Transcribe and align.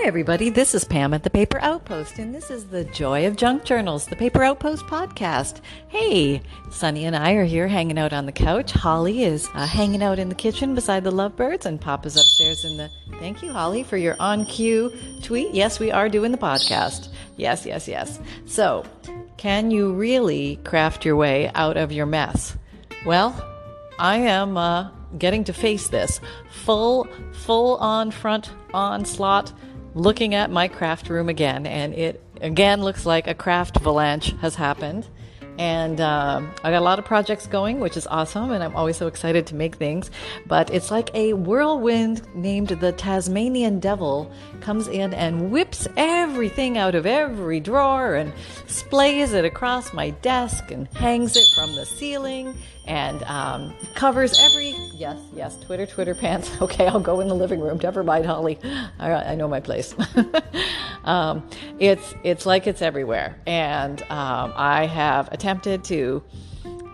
Hi, 0.00 0.06
everybody. 0.06 0.48
This 0.48 0.76
is 0.76 0.84
Pam 0.84 1.12
at 1.12 1.24
the 1.24 1.28
Paper 1.28 1.58
Outpost, 1.60 2.20
and 2.20 2.32
this 2.32 2.52
is 2.52 2.66
the 2.66 2.84
Joy 2.84 3.26
of 3.26 3.34
Junk 3.34 3.64
Journals, 3.64 4.06
the 4.06 4.14
Paper 4.14 4.44
Outpost 4.44 4.86
podcast. 4.86 5.60
Hey, 5.88 6.40
Sunny 6.70 7.04
and 7.04 7.16
I 7.16 7.32
are 7.32 7.44
here 7.44 7.66
hanging 7.66 7.98
out 7.98 8.12
on 8.12 8.24
the 8.24 8.30
couch. 8.30 8.70
Holly 8.70 9.24
is 9.24 9.48
uh, 9.54 9.66
hanging 9.66 10.00
out 10.00 10.20
in 10.20 10.28
the 10.28 10.36
kitchen 10.36 10.76
beside 10.76 11.02
the 11.02 11.10
lovebirds, 11.10 11.66
and 11.66 11.80
Papa's 11.80 12.16
upstairs 12.16 12.64
in 12.64 12.76
the. 12.76 12.88
Thank 13.18 13.42
you, 13.42 13.52
Holly, 13.52 13.82
for 13.82 13.96
your 13.96 14.14
on 14.20 14.46
cue 14.46 14.96
tweet. 15.24 15.52
Yes, 15.52 15.80
we 15.80 15.90
are 15.90 16.08
doing 16.08 16.30
the 16.30 16.38
podcast. 16.38 17.08
Yes, 17.36 17.66
yes, 17.66 17.88
yes. 17.88 18.20
So, 18.46 18.84
can 19.36 19.72
you 19.72 19.92
really 19.92 20.60
craft 20.62 21.04
your 21.04 21.16
way 21.16 21.50
out 21.56 21.76
of 21.76 21.90
your 21.90 22.06
mess? 22.06 22.56
Well, 23.04 23.34
I 23.98 24.18
am 24.18 24.56
uh, 24.56 24.90
getting 25.18 25.42
to 25.42 25.52
face 25.52 25.88
this 25.88 26.20
full, 26.50 27.08
full 27.32 27.78
on 27.78 28.12
front 28.12 28.52
onslaught 28.72 29.52
looking 29.98 30.34
at 30.34 30.50
my 30.50 30.68
craft 30.68 31.08
room 31.10 31.28
again, 31.28 31.66
and 31.66 31.92
it 31.94 32.22
again 32.40 32.82
looks 32.82 33.04
like 33.04 33.26
a 33.26 33.34
craft 33.34 33.76
avalanche 33.76 34.32
has 34.40 34.54
happened. 34.54 35.06
And 35.58 36.00
um, 36.00 36.52
I 36.62 36.70
got 36.70 36.78
a 36.78 36.84
lot 36.84 37.00
of 37.00 37.04
projects 37.04 37.48
going, 37.48 37.80
which 37.80 37.96
is 37.96 38.06
awesome, 38.06 38.52
and 38.52 38.62
I'm 38.62 38.76
always 38.76 38.96
so 38.96 39.08
excited 39.08 39.46
to 39.48 39.56
make 39.56 39.74
things. 39.74 40.10
But 40.46 40.72
it's 40.72 40.90
like 40.90 41.10
a 41.14 41.32
whirlwind 41.32 42.22
named 42.34 42.68
the 42.68 42.92
Tasmanian 42.92 43.80
Devil 43.80 44.30
comes 44.60 44.86
in 44.86 45.12
and 45.14 45.50
whips 45.50 45.88
everything 45.96 46.78
out 46.78 46.94
of 46.94 47.06
every 47.06 47.58
drawer 47.58 48.14
and 48.14 48.32
splays 48.66 49.34
it 49.34 49.44
across 49.44 49.92
my 49.92 50.10
desk 50.10 50.70
and 50.70 50.86
hangs 50.94 51.36
it 51.36 51.46
from 51.56 51.74
the 51.74 51.84
ceiling 51.84 52.54
and 52.88 53.22
um, 53.24 53.74
covers 53.94 54.36
every 54.40 54.74
yes 54.94 55.18
yes 55.34 55.56
Twitter 55.60 55.86
Twitter 55.86 56.14
pants. 56.14 56.50
Okay, 56.68 56.86
I'll 56.86 57.00
go 57.00 57.20
in 57.20 57.28
the 57.28 57.34
living 57.34 57.60
room. 57.60 57.78
Never 57.82 58.02
mind, 58.02 58.26
Holly. 58.26 58.58
I, 58.98 59.12
I 59.12 59.34
know 59.36 59.48
my 59.48 59.60
place. 59.60 59.94
um, 61.04 61.48
it's 61.78 62.14
it's 62.24 62.46
like 62.46 62.66
it's 62.66 62.82
everywhere, 62.82 63.38
and 63.46 64.02
um, 64.02 64.52
I 64.56 64.86
have 64.86 65.28
attempted 65.48 65.82
to. 65.84 66.22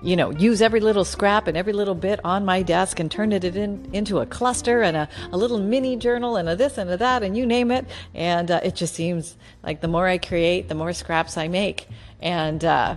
You 0.03 0.17
know, 0.17 0.31
use 0.31 0.61
every 0.61 0.81
little 0.81 1.05
scrap 1.05 1.49
and 1.49 1.57
every 1.57 1.73
little 1.73 1.95
bit 1.95 2.21
on 2.25 2.45
my 2.45 2.61
desk 2.61 3.01
and 3.01 3.11
turn 3.11 3.33
it 3.33 3.43
in, 3.43 3.89
into 3.95 4.19
a 4.19 4.27
cluster 4.27 4.83
and 4.83 4.99
a, 4.99 5.09
a 5.33 5.37
little 5.39 5.59
mini 5.59 5.97
journal 5.97 6.37
and 6.37 6.47
a 6.47 6.55
this 6.55 6.77
and 6.77 6.91
a 6.91 6.99
that 6.99 7.23
and 7.23 7.35
you 7.35 7.47
name 7.47 7.71
it. 7.71 7.87
And 8.15 8.51
uh, 8.51 8.61
it 8.63 8.75
just 8.75 8.95
seems 8.95 9.35
like 9.63 9.81
the 9.81 9.89
more 9.89 10.07
I 10.07 10.19
create, 10.19 10.69
the 10.69 10.75
more 10.75 10.93
scraps 10.93 11.39
I 11.39 11.49
make. 11.49 11.89
And 12.21 12.63
uh, 12.63 12.97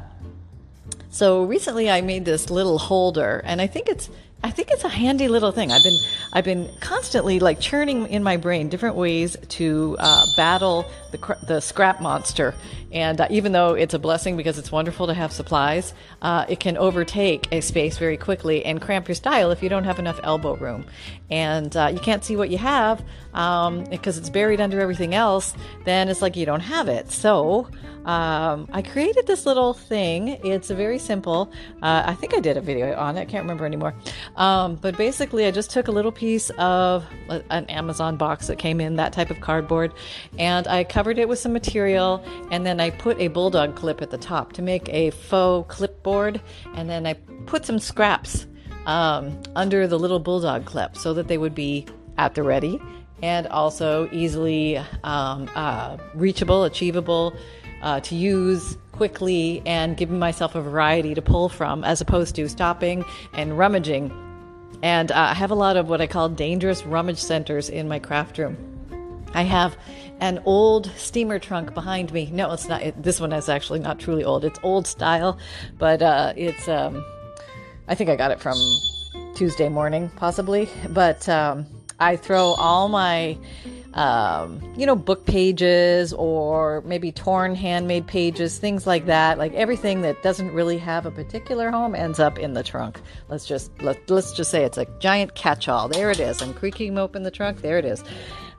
so 1.09 1.45
recently 1.45 1.89
I 1.89 2.02
made 2.02 2.25
this 2.25 2.50
little 2.50 2.78
holder 2.78 3.41
and 3.45 3.61
I 3.61 3.67
think 3.67 3.88
it's 3.88 4.09
I 4.44 4.52
think 4.52 4.69
it's 4.69 4.83
a 4.83 4.89
handy 4.89 5.28
little 5.30 5.52
thing. 5.52 5.72
I've 5.72 5.83
been 5.83 5.97
I've 6.33 6.45
been 6.45 6.70
constantly 6.80 7.39
like 7.39 7.59
churning 7.59 8.08
in 8.08 8.23
my 8.23 8.38
brain 8.38 8.70
different 8.70 8.95
ways 8.95 9.38
to 9.50 9.95
uh, 10.00 10.25
battle 10.36 10.85
the 11.12 11.38
the 11.47 11.59
scrap 11.59 12.02
monster. 12.02 12.53
And 12.91 13.19
uh, 13.19 13.28
even 13.29 13.52
though 13.52 13.74
it's 13.74 13.94
a 13.94 14.00
blessing 14.00 14.38
because 14.38 14.57
it's 14.57 14.72
wonderful 14.72 15.07
to 15.07 15.13
have 15.13 15.31
supplies, 15.31 15.94
uh, 16.22 16.46
it 16.47 16.59
can 16.59 16.78
overtake 16.78 17.47
a 17.52 17.62
space 17.62 17.97
very 17.97 18.18
quickly 18.18 18.63
and 18.63 18.81
cramp 18.81 19.07
your 19.07 19.16
style 19.16 19.52
if 19.52 19.62
you 19.62 19.69
don't 19.69 19.84
have 19.84 20.00
enough 20.00 20.19
elbow 20.24 20.56
room. 20.56 20.85
And 21.29 21.75
uh, 21.75 21.91
you 21.94 22.00
can't 22.00 22.24
see 22.24 22.38
what 22.38 22.50
you 22.50 22.57
have 22.57 23.03
um, 23.34 23.84
because 23.85 24.18
it's 24.18 24.29
buried 24.29 24.62
under 24.62 24.79
everything 24.79 25.13
else. 25.13 25.53
Then 25.84 26.07
it's 26.07 26.22
like 26.22 26.38
you 26.38 26.46
don't 26.46 26.62
have 26.62 26.88
it. 26.88 27.12
So 27.12 27.69
um, 28.07 28.69
I 28.72 28.81
created 28.81 29.28
this 29.28 29.46
little 29.46 29.73
thing. 29.73 30.29
It's 30.44 30.69
very 30.69 30.97
simple. 30.97 31.52
Uh, 31.81 32.03
I 32.06 32.13
think 32.13 32.34
I 32.34 32.40
did 32.40 32.56
a 32.56 32.62
video 32.62 32.96
on 32.96 33.18
it. 33.18 33.22
I 33.22 33.25
can't 33.25 33.44
remember 33.44 33.66
anymore. 33.66 33.94
Um, 34.38 34.75
but 34.75 34.97
basically, 34.97 35.46
I 35.46 35.52
just 35.52 35.72
took 35.72 35.90
a 35.90 35.91
little 35.91 36.13
piece 36.17 36.50
of 36.57 37.05
an 37.29 37.66
Amazon 37.67 38.17
box 38.17 38.47
that 38.47 38.57
came 38.57 38.81
in 38.81 38.95
that 38.95 39.13
type 39.13 39.29
of 39.29 39.39
cardboard, 39.39 39.94
and 40.38 40.67
I 40.67 40.83
covered 40.83 41.19
it 41.19 41.29
with 41.29 41.39
some 41.39 41.53
material, 41.53 42.23
and 42.51 42.66
then 42.66 42.81
I 42.81 42.89
put 42.89 43.19
a 43.19 43.28
bulldog 43.28 43.75
clip 43.75 44.01
at 44.01 44.09
the 44.09 44.17
top 44.17 44.53
to 44.53 44.61
make 44.61 44.89
a 44.89 45.11
faux 45.11 45.73
clipboard, 45.73 46.41
and 46.75 46.89
then 46.89 47.05
I 47.05 47.13
put 47.45 47.66
some 47.66 47.79
scraps 47.79 48.47
um, 48.88 49.39
under 49.55 49.88
the 49.88 50.00
little 50.00 50.19
bulldog 50.19 50.66
clip 50.66 50.97
so 50.97 51.13
that 51.13 51.28
they 51.28 51.38
would 51.38 51.55
be 51.55 51.85
at 52.17 52.34
the 52.34 52.41
ready 52.41 52.81
and 53.22 53.47
also 53.47 54.09
easily 54.11 54.78
um, 55.03 55.49
uh, 55.55 55.97
reachable, 56.16 56.63
achievable 56.63 57.35
uh, 57.81 57.99
to 57.99 58.16
use 58.16 58.78
quickly 58.91 59.61
and 59.66 59.95
giving 59.97 60.17
myself 60.17 60.55
a 60.55 60.61
variety 60.61 61.13
to 61.13 61.22
pull 61.22 61.49
from 61.49 61.84
as 61.84 62.01
opposed 62.01 62.35
to 62.35 62.49
stopping 62.49 63.05
and 63.34 63.57
rummaging. 63.57 64.11
And 64.84 65.12
uh, 65.12 65.16
I 65.32 65.34
have 65.34 65.52
a 65.52 65.56
lot 65.56 65.78
of 65.78 65.90
what 65.90 66.02
I 66.02 66.08
call 66.08 66.30
dangerous 66.30 66.86
rummage 66.86 67.20
centers 67.20 67.70
in 67.70 67.88
my 67.88 68.00
craft 68.00 68.38
room. 68.38 68.58
I 69.34 69.44
have 69.44 69.78
an 70.20 70.42
old 70.46 70.92
steamer 70.96 71.40
trunk 71.40 71.74
behind 71.74 72.12
me. 72.12 72.30
No, 72.32 72.52
it's 72.54 72.68
not. 72.68 72.82
It, 72.82 73.04
this 73.04 73.20
one 73.20 73.34
is 73.34 73.50
actually 73.50 73.80
not 73.80 74.00
truly 74.00 74.24
old. 74.24 74.46
It's 74.46 74.60
old 74.64 74.88
style, 74.88 75.38
but 75.78 76.02
uh, 76.02 76.34
it's. 76.36 76.68
Um, 76.68 77.06
I 77.88 77.96
think 77.96 78.10
I 78.10 78.16
got 78.16 78.32
it 78.32 78.40
from 78.40 78.58
Tuesday 79.36 79.70
Morning, 79.70 80.10
possibly. 80.16 80.70
But 80.90 81.28
um, 81.30 81.66
I 82.00 82.16
throw 82.16 82.53
all 82.53 82.90
my 82.90 83.38
um, 83.97 84.62
you 84.78 84.85
know, 84.85 84.96
book 84.96 85.25
pages 85.25 86.13
or 86.13 86.81
maybe 86.85 87.12
torn 87.12 87.56
handmade 87.56 88.06
pages, 88.06 88.59
things 88.59 88.85
like 88.85 89.08
that. 89.08 89.40
Like 89.40 89.53
everything 89.53 90.02
that 90.02 90.22
doesn't 90.22 90.53
really 90.53 90.78
have 90.78 91.08
a 91.08 91.12
particular 91.12 91.72
home 91.72 91.96
ends 91.96 92.19
up 92.19 92.38
in 92.38 92.53
the 92.53 92.62
trunk. 92.62 93.02
Let's 93.28 93.46
just 93.46 93.72
let, 93.81 94.08
let's 94.09 94.34
just 94.34 94.52
say 94.52 94.63
it's 94.63 94.78
a 94.78 94.85
giant 95.00 95.34
catch-all. 95.34 95.88
There 95.88 96.12
it 96.12 96.19
is. 96.19 96.44
I'm 96.44 96.53
creaking 96.53 97.00
open 97.00 97.24
the 97.24 97.31
trunk. 97.31 97.62
There 97.62 97.80
it 97.80 97.85
is. 97.85 98.03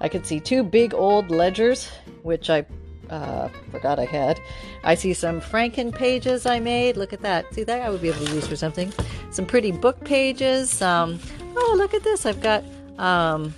I 0.01 0.09
can 0.09 0.25
see 0.25 0.41
two 0.41 0.65
big 0.65 0.93
old 0.93 1.31
ledgers, 1.31 1.89
which 2.23 2.51
I 2.51 2.67
uh, 3.09 3.49
forgot 3.71 4.01
I 4.01 4.07
had. 4.07 4.41
I 4.83 4.97
see 4.97 5.15
some 5.15 5.41
Franken 5.41 5.95
pages 5.95 6.47
I 6.47 6.59
made. 6.59 6.97
Look 6.97 7.13
at 7.13 7.21
that. 7.23 7.55
See 7.55 7.63
that 7.63 7.81
I 7.81 7.91
would 7.91 8.03
be 8.03 8.09
able 8.09 8.27
to 8.27 8.35
use 8.35 8.49
for 8.49 8.57
something. 8.57 8.93
Some 9.31 9.47
pretty 9.47 9.71
book 9.71 10.05
pages. 10.05 10.83
Um, 10.83 11.21
oh, 11.57 11.75
look 11.79 11.95
at 11.95 12.03
this. 12.03 12.27
I've 12.27 12.41
got 12.41 12.65
um, 12.99 13.55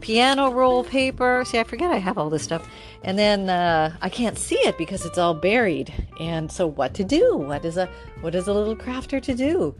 piano 0.00 0.50
roll 0.50 0.84
paper. 0.84 1.44
See, 1.46 1.58
I 1.58 1.64
forget 1.64 1.90
I 1.90 1.98
have 1.98 2.18
all 2.18 2.30
this 2.30 2.42
stuff. 2.42 2.68
And 3.02 3.18
then 3.18 3.48
uh, 3.48 3.94
I 4.00 4.08
can't 4.08 4.36
see 4.36 4.56
it 4.56 4.76
because 4.78 5.04
it's 5.04 5.18
all 5.18 5.34
buried. 5.34 5.92
And 6.18 6.50
so, 6.50 6.66
what 6.66 6.94
to 6.94 7.04
do? 7.04 7.36
What 7.36 7.64
is 7.64 7.76
a 7.76 7.88
what 8.20 8.34
is 8.34 8.48
a 8.48 8.52
little 8.52 8.74
crafter 8.74 9.22
to 9.22 9.34
do? 9.34 9.74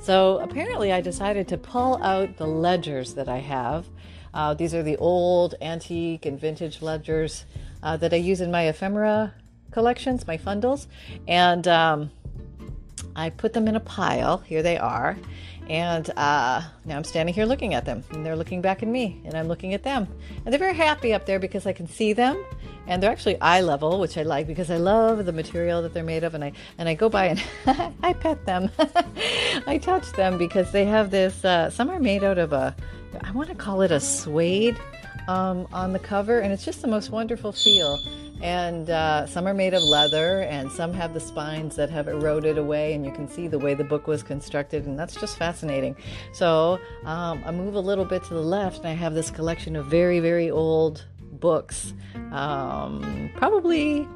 So 0.00 0.38
apparently, 0.40 0.92
I 0.92 1.00
decided 1.00 1.46
to 1.48 1.58
pull 1.58 2.02
out 2.02 2.36
the 2.36 2.46
ledgers 2.46 3.14
that 3.14 3.28
I 3.28 3.38
have. 3.38 3.86
Uh, 4.34 4.54
these 4.54 4.74
are 4.74 4.82
the 4.82 4.96
old 4.96 5.54
antique 5.60 6.26
and 6.26 6.40
vintage 6.40 6.82
ledgers 6.82 7.44
uh, 7.82 7.96
that 7.98 8.12
I 8.12 8.16
use 8.16 8.40
in 8.40 8.50
my 8.50 8.62
ephemera 8.62 9.34
collections, 9.70 10.26
my 10.26 10.38
fundles, 10.38 10.86
and 11.28 11.68
um, 11.68 12.10
I 13.14 13.30
put 13.30 13.52
them 13.52 13.68
in 13.68 13.76
a 13.76 13.80
pile. 13.80 14.38
Here 14.38 14.62
they 14.62 14.78
are. 14.78 15.16
And 15.68 16.10
uh, 16.16 16.62
now 16.84 16.96
I'm 16.96 17.04
standing 17.04 17.34
here 17.34 17.46
looking 17.46 17.74
at 17.74 17.84
them, 17.84 18.04
and 18.10 18.26
they're 18.26 18.36
looking 18.36 18.60
back 18.60 18.82
at 18.82 18.88
me, 18.88 19.20
and 19.24 19.34
I'm 19.34 19.48
looking 19.48 19.74
at 19.74 19.82
them. 19.82 20.08
And 20.44 20.52
they're 20.52 20.58
very 20.58 20.74
happy 20.74 21.14
up 21.14 21.24
there 21.24 21.38
because 21.38 21.66
I 21.66 21.72
can 21.72 21.86
see 21.86 22.12
them, 22.12 22.44
and 22.86 23.02
they're 23.02 23.10
actually 23.10 23.40
eye 23.40 23.60
level, 23.60 24.00
which 24.00 24.18
I 24.18 24.22
like 24.22 24.46
because 24.46 24.70
I 24.70 24.76
love 24.76 25.24
the 25.24 25.32
material 25.32 25.80
that 25.82 25.94
they're 25.94 26.02
made 26.02 26.24
of. 26.24 26.34
And 26.34 26.44
I 26.44 26.52
and 26.78 26.88
I 26.88 26.94
go 26.94 27.08
by 27.08 27.26
and 27.26 27.42
I 28.02 28.12
pet 28.12 28.44
them, 28.44 28.70
I 29.66 29.78
touch 29.80 30.10
them 30.12 30.36
because 30.36 30.72
they 30.72 30.84
have 30.84 31.10
this. 31.10 31.44
Uh, 31.44 31.70
some 31.70 31.90
are 31.90 32.00
made 32.00 32.24
out 32.24 32.38
of 32.38 32.52
a, 32.52 32.74
I 33.20 33.30
want 33.30 33.48
to 33.48 33.54
call 33.54 33.82
it 33.82 33.92
a 33.92 34.00
suede 34.00 34.78
um, 35.28 35.68
on 35.72 35.92
the 35.92 35.98
cover, 35.98 36.40
and 36.40 36.52
it's 36.52 36.64
just 36.64 36.82
the 36.82 36.88
most 36.88 37.10
wonderful 37.10 37.52
feel 37.52 37.98
and 38.42 38.90
uh, 38.90 39.24
some 39.26 39.46
are 39.46 39.54
made 39.54 39.72
of 39.72 39.82
leather 39.82 40.42
and 40.42 40.70
some 40.70 40.92
have 40.92 41.14
the 41.14 41.20
spines 41.20 41.76
that 41.76 41.88
have 41.88 42.08
eroded 42.08 42.58
away 42.58 42.92
and 42.92 43.06
you 43.06 43.12
can 43.12 43.28
see 43.28 43.46
the 43.46 43.58
way 43.58 43.72
the 43.72 43.84
book 43.84 44.06
was 44.06 44.22
constructed 44.22 44.84
and 44.84 44.98
that's 44.98 45.14
just 45.14 45.38
fascinating 45.38 45.96
so 46.32 46.78
um, 47.04 47.42
i 47.46 47.50
move 47.50 47.74
a 47.74 47.80
little 47.80 48.04
bit 48.04 48.22
to 48.24 48.34
the 48.34 48.42
left 48.42 48.78
and 48.78 48.88
i 48.88 48.92
have 48.92 49.14
this 49.14 49.30
collection 49.30 49.76
of 49.76 49.86
very 49.86 50.20
very 50.20 50.50
old 50.50 51.04
books 51.32 51.94
um, 52.32 53.30
probably 53.36 54.06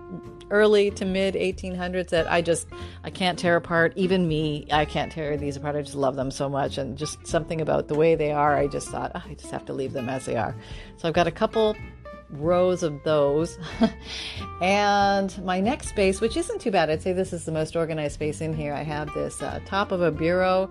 early 0.50 0.90
to 0.92 1.04
mid 1.04 1.34
1800s 1.34 2.08
that 2.08 2.30
I 2.30 2.40
just 2.40 2.68
I 3.04 3.10
can't 3.10 3.38
tear 3.38 3.56
apart. 3.56 3.92
Even 3.96 4.28
me, 4.28 4.66
I 4.70 4.84
can't 4.84 5.10
tear 5.10 5.36
these 5.36 5.56
apart. 5.56 5.76
I 5.76 5.82
just 5.82 5.94
love 5.94 6.16
them 6.16 6.30
so 6.30 6.48
much, 6.48 6.78
and 6.78 6.96
just 6.96 7.26
something 7.26 7.60
about 7.60 7.88
the 7.88 7.94
way 7.94 8.14
they 8.14 8.32
are. 8.32 8.56
I 8.56 8.66
just 8.66 8.88
thought 8.88 9.12
oh, 9.14 9.22
I 9.28 9.34
just 9.34 9.50
have 9.50 9.64
to 9.66 9.72
leave 9.72 9.92
them 9.92 10.08
as 10.08 10.26
they 10.26 10.36
are. 10.36 10.54
So 10.96 11.08
I've 11.08 11.14
got 11.14 11.26
a 11.26 11.32
couple 11.32 11.76
rows 12.30 12.82
of 12.82 13.02
those. 13.04 13.58
and 14.62 15.44
my 15.44 15.60
next 15.60 15.88
space, 15.88 16.20
which 16.20 16.36
isn't 16.36 16.60
too 16.60 16.70
bad, 16.70 16.90
I'd 16.90 17.02
say 17.02 17.12
this 17.12 17.32
is 17.32 17.44
the 17.44 17.52
most 17.52 17.76
organized 17.76 18.14
space 18.14 18.40
in 18.40 18.52
here. 18.52 18.72
I 18.72 18.82
have 18.82 19.12
this 19.14 19.42
uh, 19.42 19.60
top 19.64 19.92
of 19.92 20.02
a 20.02 20.10
bureau, 20.10 20.70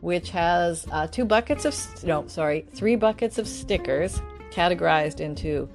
which 0.00 0.30
has 0.30 0.86
uh, 0.90 1.06
two 1.06 1.24
buckets 1.24 1.64
of 1.64 2.04
no, 2.04 2.26
sorry, 2.26 2.66
three 2.74 2.96
buckets 2.96 3.38
of 3.38 3.48
stickers 3.48 4.20
categorized 4.50 5.20
into 5.20 5.68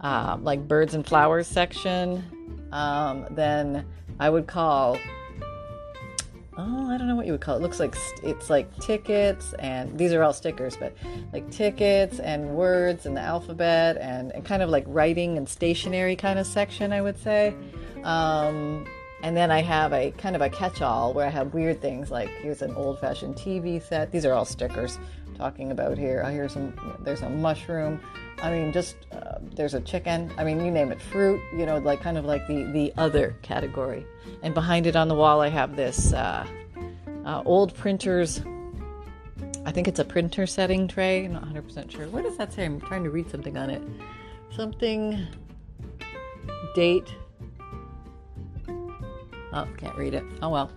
uh, 0.00 0.36
like 0.40 0.66
birds 0.66 0.94
and 0.94 1.06
flowers 1.06 1.46
section, 1.46 2.24
um, 2.72 3.26
then 3.30 3.86
I 4.18 4.30
would 4.30 4.46
call. 4.46 4.98
Oh, 6.58 6.90
I 6.90 6.96
don't 6.96 7.06
know 7.06 7.16
what 7.16 7.26
you 7.26 7.32
would 7.32 7.42
call 7.42 7.56
it. 7.56 7.58
it 7.58 7.62
looks 7.62 7.78
like 7.78 7.94
st- 7.94 8.24
it's 8.24 8.48
like 8.48 8.74
tickets, 8.78 9.52
and 9.58 9.98
these 9.98 10.12
are 10.14 10.22
all 10.22 10.32
stickers, 10.32 10.76
but 10.76 10.94
like 11.32 11.50
tickets 11.50 12.18
and 12.18 12.50
words 12.50 13.04
and 13.04 13.14
the 13.16 13.20
alphabet 13.20 13.98
and, 14.00 14.32
and 14.32 14.44
kind 14.44 14.62
of 14.62 14.70
like 14.70 14.84
writing 14.86 15.36
and 15.36 15.46
stationery 15.48 16.16
kind 16.16 16.38
of 16.38 16.46
section, 16.46 16.92
I 16.92 17.02
would 17.02 17.18
say. 17.18 17.54
Um, 18.04 18.86
and 19.22 19.36
then 19.36 19.50
I 19.50 19.60
have 19.60 19.92
a 19.92 20.12
kind 20.12 20.34
of 20.34 20.42
a 20.42 20.48
catch 20.48 20.80
all 20.80 21.12
where 21.12 21.26
I 21.26 21.30
have 21.30 21.52
weird 21.52 21.80
things 21.82 22.10
like 22.10 22.28
here's 22.40 22.62
an 22.62 22.74
old 22.74 23.00
fashioned 23.00 23.34
TV 23.36 23.82
set. 23.82 24.10
These 24.10 24.24
are 24.24 24.32
all 24.32 24.44
stickers 24.44 24.98
talking 25.36 25.70
about 25.70 25.98
here. 25.98 26.22
Oh, 26.24 26.30
here's 26.30 26.52
some, 26.52 26.72
there's 27.00 27.22
a 27.22 27.28
mushroom. 27.28 28.00
I 28.42 28.50
mean, 28.50 28.72
just 28.72 28.96
uh, 29.12 29.38
there's 29.54 29.74
a 29.74 29.80
chicken. 29.80 30.32
I 30.36 30.44
mean, 30.44 30.64
you 30.64 30.70
name 30.70 30.92
it, 30.92 31.00
fruit. 31.00 31.40
You 31.56 31.66
know, 31.66 31.78
like 31.78 32.00
kind 32.00 32.18
of 32.18 32.24
like 32.24 32.46
the 32.46 32.64
the 32.64 32.92
other 32.96 33.34
category. 33.42 34.06
And 34.42 34.54
behind 34.54 34.86
it 34.86 34.96
on 34.96 35.08
the 35.08 35.14
wall, 35.14 35.40
I 35.40 35.48
have 35.48 35.76
this 35.76 36.12
uh, 36.12 36.46
uh, 37.24 37.42
old 37.44 37.74
printer's. 37.74 38.42
I 39.64 39.72
think 39.72 39.88
it's 39.88 39.98
a 39.98 40.04
printer 40.04 40.46
setting 40.46 40.86
tray. 40.86 41.24
I'm 41.24 41.32
not 41.32 41.44
100% 41.44 41.90
sure. 41.90 42.06
What 42.08 42.22
does 42.22 42.36
that 42.36 42.52
say? 42.52 42.64
I'm 42.64 42.80
trying 42.80 43.02
to 43.02 43.10
read 43.10 43.28
something 43.28 43.56
on 43.56 43.68
it. 43.70 43.82
Something. 44.54 45.26
Date. 46.74 47.12
Oh, 48.68 49.66
can't 49.78 49.96
read 49.96 50.14
it. 50.14 50.22
Oh 50.42 50.50
well. 50.50 50.70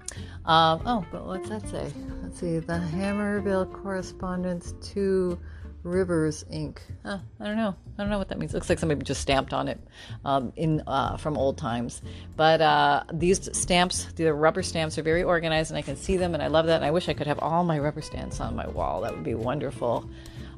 Um, 0.45 0.81
oh, 0.85 1.05
but 1.11 1.25
what's 1.27 1.49
that 1.49 1.67
say? 1.67 1.91
Let's 2.23 2.39
see. 2.39 2.59
The 2.59 2.79
Hammerville 2.79 3.71
Correspondence 3.71 4.73
to 4.93 5.37
Rivers 5.83 6.45
Ink. 6.51 6.81
I 7.05 7.45
don't 7.45 7.55
know. 7.55 7.75
I 7.97 8.01
don't 8.01 8.09
know 8.09 8.17
what 8.17 8.29
that 8.29 8.37
means. 8.37 8.53
It 8.53 8.57
looks 8.57 8.69
like 8.69 8.79
somebody 8.79 9.01
just 9.01 9.21
stamped 9.21 9.53
on 9.53 9.67
it 9.67 9.79
um, 10.25 10.51
in 10.55 10.83
uh, 10.87 11.17
from 11.17 11.37
old 11.37 11.57
times. 11.57 12.01
But 12.35 12.61
uh, 12.61 13.03
these 13.13 13.49
stamps, 13.57 14.05
the 14.13 14.33
rubber 14.33 14.63
stamps, 14.63 14.97
are 14.97 15.03
very 15.03 15.23
organized, 15.23 15.71
and 15.71 15.77
I 15.77 15.81
can 15.81 15.95
see 15.95 16.17
them, 16.17 16.33
and 16.33 16.43
I 16.43 16.47
love 16.47 16.65
that. 16.67 16.77
And 16.77 16.85
I 16.85 16.91
wish 16.91 17.07
I 17.09 17.13
could 17.13 17.27
have 17.27 17.39
all 17.39 17.63
my 17.63 17.79
rubber 17.79 18.01
stamps 18.01 18.39
on 18.39 18.55
my 18.55 18.67
wall. 18.67 19.01
That 19.01 19.13
would 19.13 19.23
be 19.23 19.35
wonderful. 19.35 20.09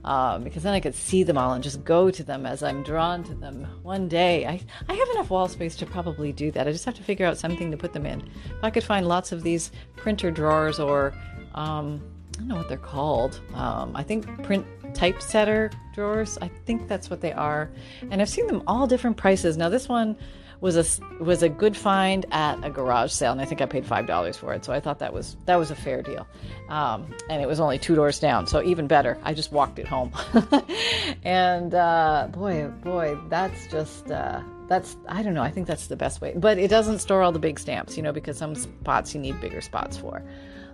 Um, 0.03 0.43
because 0.43 0.63
then 0.63 0.73
I 0.73 0.79
could 0.79 0.95
see 0.95 1.21
them 1.21 1.37
all 1.37 1.53
and 1.53 1.63
just 1.63 1.83
go 1.83 2.09
to 2.09 2.23
them 2.23 2.47
as 2.47 2.63
I'm 2.63 2.81
drawn 2.81 3.23
to 3.25 3.35
them. 3.35 3.67
One 3.83 4.07
day, 4.07 4.47
I, 4.47 4.59
I 4.89 4.93
have 4.95 5.09
enough 5.09 5.29
wall 5.29 5.47
space 5.47 5.75
to 5.75 5.85
probably 5.85 6.33
do 6.33 6.49
that. 6.51 6.67
I 6.67 6.71
just 6.71 6.85
have 6.85 6.95
to 6.95 7.03
figure 7.03 7.27
out 7.27 7.37
something 7.37 7.69
to 7.69 7.77
put 7.77 7.93
them 7.93 8.07
in. 8.07 8.21
If 8.21 8.63
I 8.63 8.71
could 8.71 8.83
find 8.83 9.07
lots 9.07 9.31
of 9.31 9.43
these 9.43 9.71
printer 9.95 10.31
drawers 10.31 10.79
or 10.79 11.13
um, 11.53 12.01
don't 12.41 12.47
know 12.47 12.57
what 12.57 12.69
they're 12.69 12.77
called. 12.77 13.39
Um, 13.53 13.95
I 13.95 14.03
think 14.03 14.25
print 14.43 14.65
typesetter 14.93 15.71
drawers. 15.93 16.37
I 16.41 16.49
think 16.65 16.87
that's 16.87 17.09
what 17.09 17.21
they 17.21 17.31
are. 17.31 17.69
And 18.09 18.21
I've 18.21 18.29
seen 18.29 18.47
them 18.47 18.63
all 18.67 18.87
different 18.87 19.17
prices. 19.17 19.57
Now 19.57 19.69
this 19.69 19.87
one 19.87 20.17
was 20.59 20.75
a 20.77 21.23
was 21.23 21.41
a 21.41 21.49
good 21.49 21.75
find 21.75 22.25
at 22.31 22.63
a 22.63 22.69
garage 22.69 23.11
sale, 23.11 23.31
and 23.31 23.41
I 23.41 23.45
think 23.45 23.61
I 23.61 23.65
paid 23.65 23.85
five 23.85 24.05
dollars 24.05 24.37
for 24.37 24.53
it. 24.53 24.63
So 24.63 24.71
I 24.73 24.79
thought 24.79 24.99
that 24.99 25.11
was 25.11 25.35
that 25.45 25.55
was 25.55 25.71
a 25.71 25.75
fair 25.75 26.01
deal. 26.01 26.27
Um, 26.69 27.13
and 27.29 27.41
it 27.41 27.47
was 27.47 27.59
only 27.59 27.79
two 27.79 27.95
doors 27.95 28.19
down, 28.19 28.45
so 28.45 28.61
even 28.61 28.87
better. 28.87 29.17
I 29.23 29.33
just 29.33 29.51
walked 29.51 29.79
it 29.79 29.87
home. 29.87 30.11
and 31.23 31.73
uh, 31.73 32.27
boy, 32.31 32.67
boy, 32.67 33.17
that's 33.29 33.67
just. 33.67 34.11
Uh, 34.11 34.41
that's 34.67 34.95
I 35.09 35.21
don't 35.21 35.33
know. 35.33 35.43
I 35.43 35.51
think 35.51 35.67
that's 35.67 35.87
the 35.87 35.97
best 35.97 36.21
way, 36.21 36.33
but 36.37 36.57
it 36.57 36.69
doesn't 36.69 36.99
store 36.99 37.23
all 37.23 37.33
the 37.33 37.39
big 37.39 37.59
stamps, 37.59 37.97
you 37.97 38.03
know, 38.03 38.13
because 38.13 38.37
some 38.37 38.55
spots 38.55 39.13
you 39.13 39.19
need 39.19 39.41
bigger 39.41 39.59
spots 39.59 39.97
for. 39.97 40.23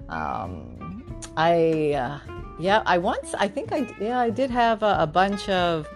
Um, 0.09 0.86
I 1.37 1.93
uh, 1.93 2.19
yeah, 2.59 2.81
I 2.87 2.97
once 2.97 3.35
I 3.35 3.47
think 3.47 3.71
I 3.71 3.87
yeah 4.01 4.19
I 4.19 4.31
did 4.31 4.49
have 4.49 4.81
a, 4.81 4.97
a, 5.01 5.07
bunch 5.07 5.47
of 5.47 5.87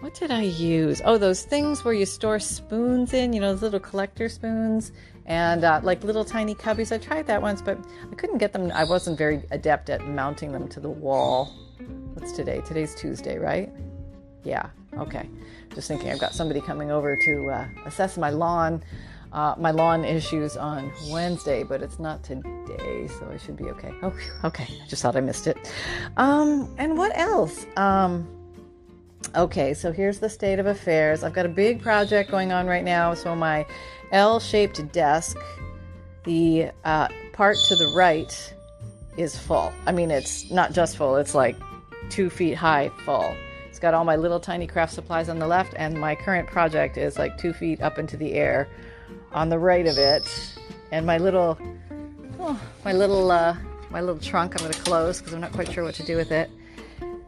what 0.00 0.12
did 0.14 0.32
I 0.32 0.42
use? 0.42 1.00
Oh, 1.04 1.16
those 1.16 1.42
things 1.42 1.84
where 1.84 1.94
you 1.94 2.04
store 2.04 2.40
spoons 2.40 3.14
in, 3.14 3.32
you 3.32 3.40
know, 3.40 3.52
those 3.52 3.62
little 3.62 3.78
collector 3.78 4.28
spoons 4.28 4.90
and 5.26 5.62
uh, 5.62 5.80
like 5.84 6.02
little 6.02 6.24
tiny 6.24 6.56
cubbies. 6.56 6.90
I 6.90 6.98
tried 6.98 7.28
that 7.28 7.40
once, 7.40 7.62
but 7.62 7.78
I 8.10 8.14
couldn't 8.16 8.38
get 8.38 8.52
them. 8.52 8.72
I 8.74 8.82
wasn't 8.82 9.16
very 9.16 9.44
adept 9.52 9.88
at 9.88 10.04
mounting 10.04 10.50
them 10.50 10.66
to 10.70 10.80
the 10.80 10.90
wall. 10.90 11.54
What's 12.14 12.32
today? 12.32 12.60
Today's 12.66 12.96
Tuesday, 12.96 13.38
right? 13.38 13.70
Yeah. 14.42 14.70
Okay. 14.98 15.28
Just 15.72 15.86
thinking, 15.86 16.10
I've 16.10 16.18
got 16.18 16.34
somebody 16.34 16.60
coming 16.60 16.90
over 16.90 17.16
to 17.24 17.50
uh, 17.50 17.68
assess 17.86 18.18
my 18.18 18.30
lawn 18.30 18.82
uh, 19.32 19.54
my 19.58 19.70
lawn 19.70 20.04
issues 20.04 20.56
on 20.56 20.92
Wednesday, 21.08 21.62
but 21.62 21.82
it's 21.82 21.98
not 21.98 22.22
today, 22.22 23.08
so 23.08 23.28
I 23.32 23.38
should 23.38 23.56
be 23.56 23.64
okay. 23.70 23.92
Oh, 24.02 24.12
okay. 24.44 24.66
I 24.82 24.86
just 24.86 25.02
thought 25.02 25.16
I 25.16 25.20
missed 25.20 25.46
it. 25.46 25.72
Um, 26.16 26.72
and 26.78 26.98
what 26.98 27.16
else? 27.16 27.66
Um, 27.76 28.28
okay, 29.34 29.72
so 29.72 29.90
here's 29.90 30.18
the 30.18 30.28
state 30.28 30.58
of 30.58 30.66
affairs. 30.66 31.24
I've 31.24 31.32
got 31.32 31.46
a 31.46 31.50
big 31.50 31.80
project 31.80 32.30
going 32.30 32.52
on 32.52 32.66
right 32.66 32.84
now. 32.84 33.14
So 33.14 33.34
my 33.34 33.64
L-shaped 34.12 34.92
desk, 34.92 35.38
the 36.24 36.70
uh, 36.84 37.08
part 37.32 37.56
to 37.68 37.76
the 37.76 37.92
right 37.96 38.54
is 39.16 39.38
full. 39.38 39.72
I 39.86 39.92
mean, 39.92 40.10
it's 40.10 40.50
not 40.50 40.72
just 40.72 40.98
full; 40.98 41.16
it's 41.16 41.34
like 41.34 41.56
two 42.10 42.28
feet 42.28 42.54
high 42.54 42.90
full. 43.06 43.34
It's 43.68 43.78
got 43.78 43.94
all 43.94 44.04
my 44.04 44.16
little 44.16 44.40
tiny 44.40 44.66
craft 44.66 44.92
supplies 44.92 45.30
on 45.30 45.38
the 45.38 45.46
left, 45.46 45.72
and 45.76 45.98
my 45.98 46.14
current 46.14 46.48
project 46.48 46.98
is 46.98 47.18
like 47.18 47.38
two 47.38 47.54
feet 47.54 47.80
up 47.80 47.98
into 47.98 48.18
the 48.18 48.34
air 48.34 48.68
on 49.34 49.48
the 49.48 49.58
right 49.58 49.86
of 49.86 49.98
it, 49.98 50.22
and 50.90 51.06
my 51.06 51.18
little, 51.18 51.58
oh, 52.38 52.60
my 52.84 52.92
little, 52.92 53.30
uh, 53.30 53.56
my 53.90 54.00
little 54.00 54.20
trunk. 54.20 54.54
I'm 54.54 54.62
going 54.62 54.72
to 54.72 54.80
close 54.82 55.18
because 55.18 55.32
I'm 55.32 55.40
not 55.40 55.52
quite 55.52 55.70
sure 55.70 55.84
what 55.84 55.94
to 55.94 56.04
do 56.04 56.16
with 56.16 56.32
it. 56.32 56.50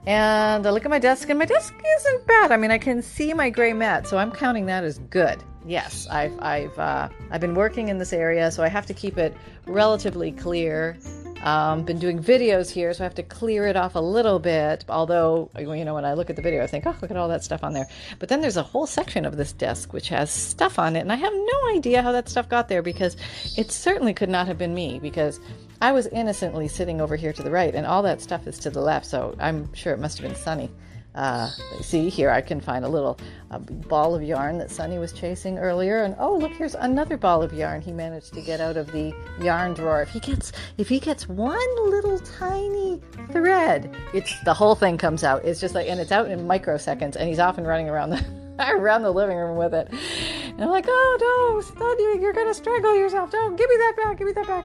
And 0.06 0.66
I 0.66 0.70
look 0.70 0.84
at 0.84 0.90
my 0.90 0.98
desk, 0.98 1.30
and 1.30 1.38
my 1.38 1.46
desk 1.46 1.74
isn't 1.96 2.26
bad. 2.26 2.52
I 2.52 2.58
mean, 2.58 2.70
I 2.70 2.78
can 2.78 3.00
see 3.00 3.32
my 3.32 3.48
gray 3.48 3.72
mat, 3.72 4.06
so 4.06 4.18
I'm 4.18 4.30
counting 4.30 4.66
that 4.66 4.84
as 4.84 4.98
good. 4.98 5.42
Yes, 5.66 6.06
I've 6.10 6.38
I've 6.40 6.78
uh, 6.78 7.08
I've 7.30 7.40
been 7.40 7.54
working 7.54 7.88
in 7.88 7.96
this 7.96 8.12
area, 8.12 8.50
so 8.50 8.62
I 8.62 8.68
have 8.68 8.84
to 8.86 8.94
keep 8.94 9.16
it 9.16 9.34
relatively 9.66 10.30
clear 10.30 10.98
um, 11.44 11.82
been 11.82 11.98
doing 11.98 12.22
videos 12.22 12.70
here, 12.70 12.92
so 12.94 13.04
I 13.04 13.06
have 13.06 13.14
to 13.16 13.22
clear 13.22 13.66
it 13.66 13.76
off 13.76 13.94
a 13.94 14.00
little 14.00 14.38
bit. 14.38 14.84
Although, 14.88 15.50
you 15.58 15.84
know, 15.84 15.92
when 15.92 16.06
I 16.06 16.14
look 16.14 16.30
at 16.30 16.36
the 16.36 16.42
video, 16.42 16.64
I 16.64 16.66
think, 16.66 16.86
oh, 16.86 16.96
look 17.02 17.10
at 17.10 17.16
all 17.18 17.28
that 17.28 17.44
stuff 17.44 17.62
on 17.62 17.74
there. 17.74 17.86
But 18.18 18.30
then 18.30 18.40
there's 18.40 18.56
a 18.56 18.62
whole 18.62 18.86
section 18.86 19.26
of 19.26 19.36
this 19.36 19.52
desk 19.52 19.92
which 19.92 20.08
has 20.08 20.30
stuff 20.30 20.78
on 20.78 20.96
it, 20.96 21.00
and 21.00 21.12
I 21.12 21.16
have 21.16 21.32
no 21.34 21.76
idea 21.76 22.02
how 22.02 22.12
that 22.12 22.30
stuff 22.30 22.48
got 22.48 22.68
there 22.68 22.82
because 22.82 23.18
it 23.58 23.70
certainly 23.70 24.14
could 24.14 24.30
not 24.30 24.46
have 24.46 24.56
been 24.56 24.74
me 24.74 24.98
because 24.98 25.38
I 25.82 25.92
was 25.92 26.06
innocently 26.06 26.66
sitting 26.66 27.02
over 27.02 27.14
here 27.14 27.34
to 27.34 27.42
the 27.42 27.50
right, 27.50 27.74
and 27.74 27.86
all 27.86 28.02
that 28.04 28.22
stuff 28.22 28.46
is 28.46 28.58
to 28.60 28.70
the 28.70 28.80
left. 28.80 29.04
So 29.04 29.36
I'm 29.38 29.72
sure 29.74 29.92
it 29.92 30.00
must 30.00 30.16
have 30.18 30.26
been 30.26 30.36
Sunny. 30.36 30.70
Uh, 31.14 31.48
see 31.80 32.08
here, 32.08 32.30
I 32.30 32.40
can 32.40 32.60
find 32.60 32.84
a 32.84 32.88
little 32.88 33.18
a 33.50 33.58
ball 33.58 34.16
of 34.16 34.22
yarn 34.22 34.58
that 34.58 34.70
Sunny 34.70 34.98
was 34.98 35.12
chasing 35.12 35.58
earlier, 35.58 36.02
and 36.02 36.16
oh 36.18 36.36
look, 36.36 36.52
here's 36.52 36.74
another 36.74 37.16
ball 37.16 37.42
of 37.42 37.52
yarn 37.52 37.80
he 37.80 37.92
managed 37.92 38.34
to 38.34 38.40
get 38.40 38.60
out 38.60 38.76
of 38.76 38.90
the 38.90 39.14
yarn 39.40 39.74
drawer. 39.74 40.02
If 40.02 40.10
he 40.10 40.20
gets 40.20 40.52
if 40.76 40.88
he 40.88 40.98
gets 40.98 41.28
one 41.28 41.90
little 41.90 42.18
tiny 42.18 43.00
thread, 43.30 43.94
it's 44.12 44.34
the 44.44 44.54
whole 44.54 44.74
thing 44.74 44.98
comes 44.98 45.22
out. 45.22 45.44
It's 45.44 45.60
just 45.60 45.74
like 45.74 45.88
and 45.88 46.00
it's 46.00 46.12
out 46.12 46.30
in 46.30 46.40
microseconds, 46.40 47.14
and 47.16 47.28
he's 47.28 47.38
off 47.38 47.58
and 47.58 47.66
running 47.66 47.88
around 47.88 48.10
the 48.10 48.24
around 48.58 49.02
the 49.02 49.12
living 49.12 49.36
room 49.36 49.56
with 49.56 49.74
it. 49.74 49.88
And 49.90 50.62
I'm 50.62 50.70
like, 50.70 50.86
oh 50.88 51.18
no, 51.20 52.20
you're 52.20 52.32
gonna 52.32 52.54
strangle 52.54 52.96
yourself. 52.96 53.30
Don't 53.30 53.56
give 53.56 53.68
me 53.68 53.76
that 53.76 53.94
back. 53.96 54.18
Give 54.18 54.26
me 54.26 54.32
that 54.32 54.46
back. 54.46 54.64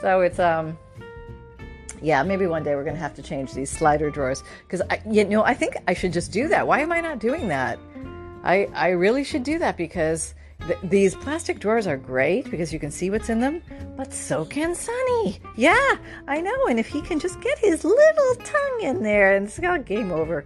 So 0.00 0.20
it's 0.20 0.38
um 0.38 0.78
yeah, 2.02 2.22
maybe 2.22 2.46
one 2.46 2.62
day 2.62 2.74
we're 2.74 2.84
going 2.84 2.96
to 2.96 3.02
have 3.02 3.14
to 3.14 3.22
change 3.22 3.52
these 3.52 3.70
slider 3.70 4.10
drawers 4.10 4.42
because 4.66 4.82
you 5.06 5.24
know 5.24 5.44
I 5.44 5.54
think 5.54 5.76
I 5.86 5.94
should 5.94 6.12
just 6.12 6.32
do 6.32 6.48
that. 6.48 6.66
Why 6.66 6.80
am 6.80 6.92
I 6.92 7.00
not 7.00 7.18
doing 7.18 7.48
that? 7.48 7.78
I 8.42 8.68
I 8.74 8.90
really 8.90 9.24
should 9.24 9.42
do 9.42 9.58
that 9.58 9.76
because 9.76 10.34
th- 10.66 10.78
these 10.82 11.14
plastic 11.14 11.58
drawers 11.58 11.86
are 11.86 11.96
great 11.96 12.50
because 12.50 12.72
you 12.72 12.78
can 12.78 12.90
see 12.90 13.10
what's 13.10 13.28
in 13.28 13.40
them, 13.40 13.62
but 13.96 14.12
so 14.14 14.44
can 14.44 14.74
Sunny. 14.74 15.40
Yeah, 15.56 15.96
I 16.26 16.40
know. 16.40 16.66
And 16.68 16.78
if 16.78 16.86
he 16.86 17.02
can 17.02 17.18
just 17.18 17.40
get 17.40 17.58
his 17.58 17.84
little 17.84 18.34
tongue 18.36 18.80
in 18.82 19.02
there 19.02 19.34
and 19.34 19.46
it's 19.46 19.58
got 19.58 19.84
game 19.84 20.10
over. 20.10 20.44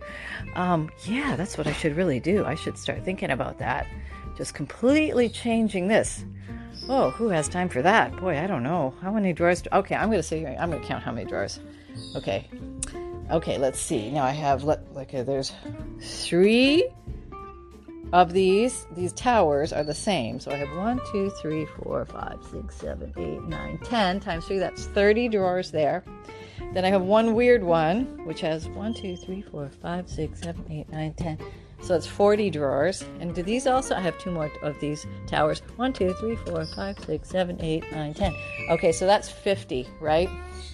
Um, 0.55 0.91
yeah, 1.05 1.37
that's 1.37 1.57
what 1.57 1.67
I 1.67 1.73
should 1.73 1.97
really 1.97 2.21
do. 2.21 2.45
I 2.45 2.55
should 2.55 2.79
start 2.79 3.05
thinking 3.05 3.31
about 3.31 3.59
that. 3.59 3.87
Just 4.37 4.55
completely 4.55 5.29
changing 5.29 5.87
this. 5.87 6.25
Oh, 6.89 7.11
who 7.11 7.29
has 7.29 7.49
time 7.49 7.69
for 7.69 7.81
that? 7.83 8.15
Boy, 8.17 8.39
I 8.39 8.47
don't 8.47 8.63
know. 8.63 8.95
How 9.01 9.11
many 9.11 9.33
drawers? 9.33 9.63
Do- 9.63 9.71
okay, 9.73 9.95
I'm 9.95 10.09
going 10.09 10.19
to 10.19 10.23
say 10.23 10.45
I'm 10.45 10.71
going 10.71 10.83
to 10.83 10.89
count 10.89 11.03
how 11.03 11.13
many 11.13 11.29
drawers. 11.29 11.61
Okay. 12.15 12.49
Okay, 13.31 13.57
let's 13.57 13.81
see. 13.81 14.11
Now 14.11 14.25
I 14.25 14.33
have 14.33 14.65
let 14.65 14.93
like 14.95 15.15
uh, 15.15 15.23
there's 15.23 15.53
three 16.01 16.87
of 18.13 18.35
these. 18.35 18.87
These 18.95 19.15
towers 19.15 19.73
are 19.73 19.83
the 19.83 19.95
same. 19.95 20.39
So 20.41 20.51
I 20.51 20.57
have 20.57 20.77
one, 20.77 21.01
two, 21.11 21.31
three, 21.41 21.67
four, 21.83 22.05
five, 22.05 22.39
six, 22.51 22.77
seven, 22.77 23.15
eight, 23.17 23.43
nine, 23.45 23.79
ten 23.79 24.21
times 24.21 24.45
three. 24.45 24.59
That's 24.59 24.85
thirty 24.87 25.29
drawers 25.29 25.71
there. 25.71 26.05
Then 26.75 26.85
I 26.85 26.89
have 26.89 27.03
one 27.03 27.33
weird 27.33 27.65
one, 27.65 28.27
which 28.27 28.43
has 28.43 28.69
one, 28.69 28.93
two, 28.93 29.17
three, 29.17 29.41
four, 29.41 29.71
five, 29.81 30.09
six, 30.09 30.43
seven, 30.43 30.67
eight, 30.71 30.91
nine, 30.91 31.15
ten. 31.15 31.39
So 31.85 31.95
it's 31.95 32.07
40 32.07 32.49
drawers. 32.49 33.05
And 33.21 33.35
do 33.35 33.43
these 33.43 33.67
also? 33.67 33.95
I 33.95 34.01
have 34.01 34.19
two 34.19 34.31
more 34.31 34.51
of 34.63 34.81
these 34.81 35.07
towers. 35.27 35.61
One, 35.77 35.93
two, 35.93 36.15
three, 36.15 36.35
four, 36.37 36.65
five, 36.65 36.99
six, 37.01 37.29
seven, 37.29 37.61
eight, 37.61 37.85
nine, 37.93 38.15
ten. 38.15 38.35
Okay, 38.71 38.91
so 38.91 39.07
that's 39.07 39.29
50, 39.29 39.87
right? 40.01 40.31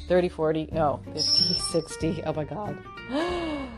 30, 0.07 0.29
40, 0.29 0.69
no, 0.71 1.01
50, 1.13 1.21
60. 1.73 2.23
Oh 2.25 2.33
my 2.33 2.45
God. 2.45 2.79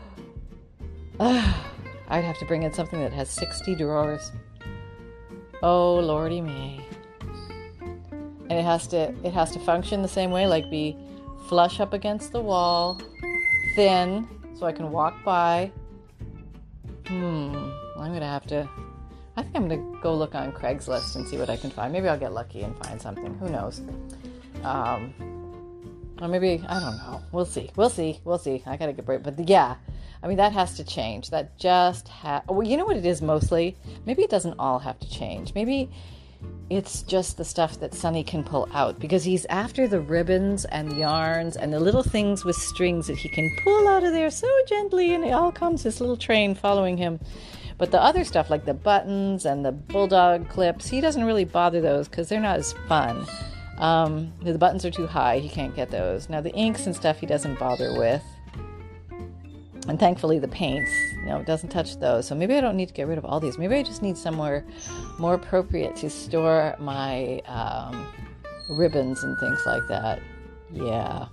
Ah, 1.19 1.71
I'd 2.09 2.23
have 2.23 2.39
to 2.39 2.45
bring 2.45 2.63
in 2.63 2.73
something 2.73 2.99
that 2.99 3.13
has 3.13 3.29
60 3.29 3.75
drawers. 3.75 4.31
Oh 5.61 5.93
lordy 5.95 6.41
me. 6.41 6.83
And 8.49 8.53
it 8.53 8.65
has 8.65 8.87
to 8.87 9.13
it 9.23 9.31
has 9.31 9.51
to 9.51 9.59
function 9.59 10.01
the 10.01 10.07
same 10.07 10.31
way, 10.31 10.47
like 10.47 10.71
be 10.71 10.97
flush 11.47 11.79
up 11.79 11.93
against 11.93 12.31
the 12.31 12.41
wall, 12.41 12.99
thin, 13.75 14.27
so 14.57 14.65
I 14.65 14.71
can 14.71 14.91
walk 14.91 15.23
by. 15.23 15.71
Hmm. 17.07 17.53
Well, 17.53 17.99
I'm 17.99 18.13
gonna 18.13 18.25
have 18.25 18.47
to 18.47 18.67
I 19.35 19.41
think 19.41 19.55
I'm 19.55 19.67
gonna 19.67 19.99
go 20.01 20.13
look 20.15 20.35
on 20.35 20.51
Craigslist 20.51 21.15
and 21.15 21.27
see 21.27 21.37
what 21.37 21.49
I 21.49 21.57
can 21.57 21.71
find. 21.71 21.91
Maybe 21.91 22.07
I'll 22.07 22.19
get 22.19 22.33
lucky 22.33 22.61
and 22.61 22.77
find 22.85 23.01
something. 23.01 23.33
Who 23.35 23.49
knows? 23.49 23.81
Um, 24.63 25.13
or 26.21 26.27
maybe 26.27 26.63
I 26.67 26.79
don't 26.79 26.97
know. 26.97 27.21
We'll 27.31 27.45
see. 27.45 27.71
We'll 27.75 27.89
see. 27.89 28.19
We'll 28.23 28.37
see. 28.37 28.61
I 28.65 28.77
gotta 28.77 28.93
get 28.93 29.05
break. 29.05 29.23
But 29.23 29.49
yeah, 29.49 29.75
I 30.21 30.27
mean 30.27 30.37
that 30.37 30.53
has 30.53 30.75
to 30.77 30.83
change. 30.83 31.31
That 31.31 31.57
just 31.57 32.07
ha. 32.07 32.43
Well, 32.47 32.67
you 32.67 32.77
know 32.77 32.85
what 32.85 32.97
it 32.97 33.05
is 33.05 33.21
mostly. 33.23 33.75
Maybe 34.05 34.21
it 34.21 34.29
doesn't 34.29 34.59
all 34.59 34.77
have 34.79 34.99
to 34.99 35.09
change. 35.09 35.55
Maybe 35.55 35.89
it's 36.69 37.03
just 37.03 37.37
the 37.37 37.45
stuff 37.45 37.79
that 37.79 37.93
Sunny 37.93 38.23
can 38.23 38.43
pull 38.43 38.67
out 38.73 38.99
because 38.99 39.23
he's 39.23 39.45
after 39.45 39.87
the 39.87 39.99
ribbons 39.99 40.65
and 40.65 40.89
the 40.89 40.95
yarns 40.95 41.55
and 41.55 41.71
the 41.71 41.79
little 41.79 42.03
things 42.03 42.43
with 42.43 42.55
strings 42.55 43.07
that 43.07 43.17
he 43.17 43.29
can 43.29 43.55
pull 43.63 43.87
out 43.87 44.03
of 44.03 44.11
there 44.11 44.31
so 44.31 44.47
gently, 44.67 45.13
and 45.13 45.23
it 45.23 45.31
all 45.31 45.51
comes 45.51 45.83
this 45.83 45.99
little 45.99 46.17
train 46.17 46.55
following 46.55 46.97
him. 46.97 47.19
But 47.77 47.91
the 47.91 48.01
other 48.01 48.23
stuff, 48.23 48.49
like 48.49 48.65
the 48.65 48.73
buttons 48.73 49.45
and 49.45 49.65
the 49.65 49.71
bulldog 49.71 50.49
clips, 50.49 50.87
he 50.87 51.01
doesn't 51.01 51.23
really 51.23 51.45
bother 51.45 51.81
those 51.81 52.07
because 52.07 52.29
they're 52.29 52.39
not 52.39 52.57
as 52.59 52.73
fun. 52.87 53.27
Um, 53.77 54.31
the 54.41 54.57
buttons 54.57 54.85
are 54.85 54.91
too 54.91 55.07
high, 55.07 55.39
he 55.39 55.49
can't 55.49 55.75
get 55.75 55.91
those. 55.91 56.29
Now, 56.29 56.41
the 56.41 56.53
inks 56.53 56.85
and 56.85 56.95
stuff 56.95 57.19
he 57.19 57.25
doesn't 57.25 57.59
bother 57.59 57.97
with. 57.97 58.23
And 59.87 59.99
thankfully, 59.99 60.39
the 60.39 60.47
paints, 60.47 60.91
you 61.13 61.25
know, 61.25 61.39
it 61.39 61.45
doesn't 61.45 61.69
touch 61.69 61.97
those. 61.97 62.27
So 62.27 62.35
maybe 62.35 62.55
I 62.55 62.61
don't 62.61 62.77
need 62.77 62.87
to 62.87 62.93
get 62.93 63.07
rid 63.07 63.17
of 63.17 63.25
all 63.25 63.39
these. 63.39 63.57
Maybe 63.57 63.75
I 63.75 63.83
just 63.83 64.01
need 64.01 64.17
somewhere 64.17 64.65
more 65.19 65.33
appropriate 65.33 65.95
to 65.97 66.09
store 66.09 66.75
my 66.79 67.39
um, 67.45 68.07
ribbons 68.69 69.23
and 69.23 69.37
things 69.39 69.61
like 69.65 69.85
that. 69.89 70.21
Yeah. 70.71 71.27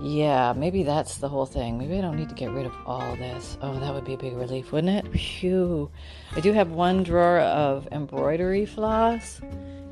Yeah, 0.00 0.52
maybe 0.56 0.82
that's 0.82 1.18
the 1.18 1.28
whole 1.28 1.46
thing. 1.46 1.78
Maybe 1.78 1.96
I 1.96 2.00
don't 2.00 2.16
need 2.16 2.28
to 2.28 2.34
get 2.34 2.50
rid 2.50 2.66
of 2.66 2.74
all 2.84 3.16
this. 3.16 3.56
Oh, 3.62 3.78
that 3.78 3.94
would 3.94 4.04
be 4.04 4.14
a 4.14 4.18
big 4.18 4.34
relief, 4.34 4.72
wouldn't 4.72 5.06
it? 5.06 5.12
Phew. 5.12 5.90
I 6.34 6.40
do 6.40 6.52
have 6.52 6.72
one 6.72 7.04
drawer 7.04 7.38
of 7.40 7.86
embroidery 7.92 8.66
floss. 8.66 9.40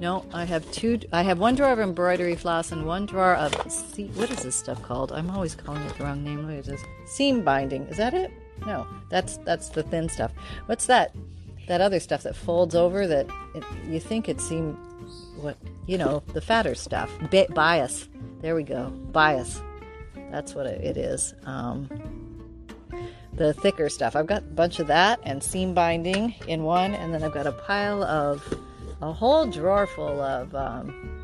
No, 0.02 0.26
I 0.32 0.44
have 0.47 0.68
two. 0.73 0.99
I 1.12 1.23
have 1.23 1.38
one 1.38 1.54
drawer 1.54 1.71
of 1.71 1.78
embroidery 1.78 2.35
floss 2.35 2.73
and 2.73 2.85
one 2.85 3.06
drawer 3.06 3.37
of. 3.37 3.54
See, 3.71 4.09
what 4.14 4.32
is 4.32 4.42
this 4.42 4.56
stuff 4.56 4.82
called? 4.82 5.12
I'm 5.12 5.30
always 5.30 5.54
calling 5.54 5.80
it 5.82 5.97
the 5.97 6.02
wrong 6.02 6.25
name. 6.25 6.44
What 6.44 6.54
is 6.54 6.66
this? 6.66 6.82
Seam 7.06 7.44
binding. 7.44 7.85
Is 7.85 7.99
that 7.99 8.12
it? 8.12 8.32
No, 8.66 8.85
that's 9.11 9.37
that's 9.37 9.68
the 9.68 9.85
thin 9.85 10.09
stuff. 10.09 10.32
What's 10.66 10.87
that? 10.87 11.14
That 11.68 11.80
other 11.80 12.00
stuff 12.00 12.25
that 12.25 12.35
folds 12.35 12.75
over 12.75 13.06
that 13.06 13.28
it, 13.54 13.62
you 13.87 14.00
think 14.00 14.28
it 14.28 14.40
seam. 14.40 14.73
What 15.40 15.56
you 15.87 15.99
know, 15.99 16.25
the 16.32 16.40
fatter 16.40 16.75
stuff. 16.75 17.09
Bi- 17.30 17.47
bias. 17.50 18.09
There 18.40 18.56
we 18.56 18.64
go. 18.64 18.90
Bias. 19.12 19.62
That's 20.32 20.52
what 20.52 20.66
it 20.66 20.97
is. 20.97 21.32
Um, 21.47 21.88
the 23.35 23.54
thicker 23.54 23.88
stuff. 23.88 24.16
I've 24.16 24.26
got 24.26 24.42
a 24.42 24.47
bunch 24.47 24.80
of 24.80 24.88
that 24.88 25.21
and 25.23 25.40
seam 25.40 25.75
binding 25.75 26.35
in 26.49 26.64
one, 26.64 26.92
and 26.92 27.14
then 27.14 27.23
I've 27.23 27.32
got 27.32 27.47
a 27.47 27.52
pile 27.52 28.02
of 28.02 28.42
a 29.02 29.12
whole 29.12 29.47
drawer 29.47 29.87
full 29.87 30.21
of 30.21 30.54
um, 30.54 31.21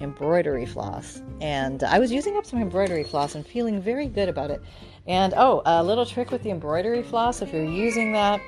embroidery 0.00 0.64
floss. 0.64 1.20
And 1.40 1.82
I 1.82 1.98
was 1.98 2.12
using 2.12 2.36
up 2.36 2.46
some 2.46 2.62
embroidery 2.62 3.04
floss 3.04 3.34
and 3.34 3.44
feeling 3.44 3.82
very 3.82 4.06
good 4.06 4.28
about 4.28 4.50
it. 4.50 4.62
And 5.06 5.34
oh, 5.36 5.62
a 5.66 5.82
little 5.82 6.06
trick 6.06 6.30
with 6.30 6.42
the 6.44 6.50
embroidery 6.50 7.02
floss 7.02 7.42
if 7.42 7.52
you're 7.52 7.64
using 7.64 8.12
that 8.12 8.40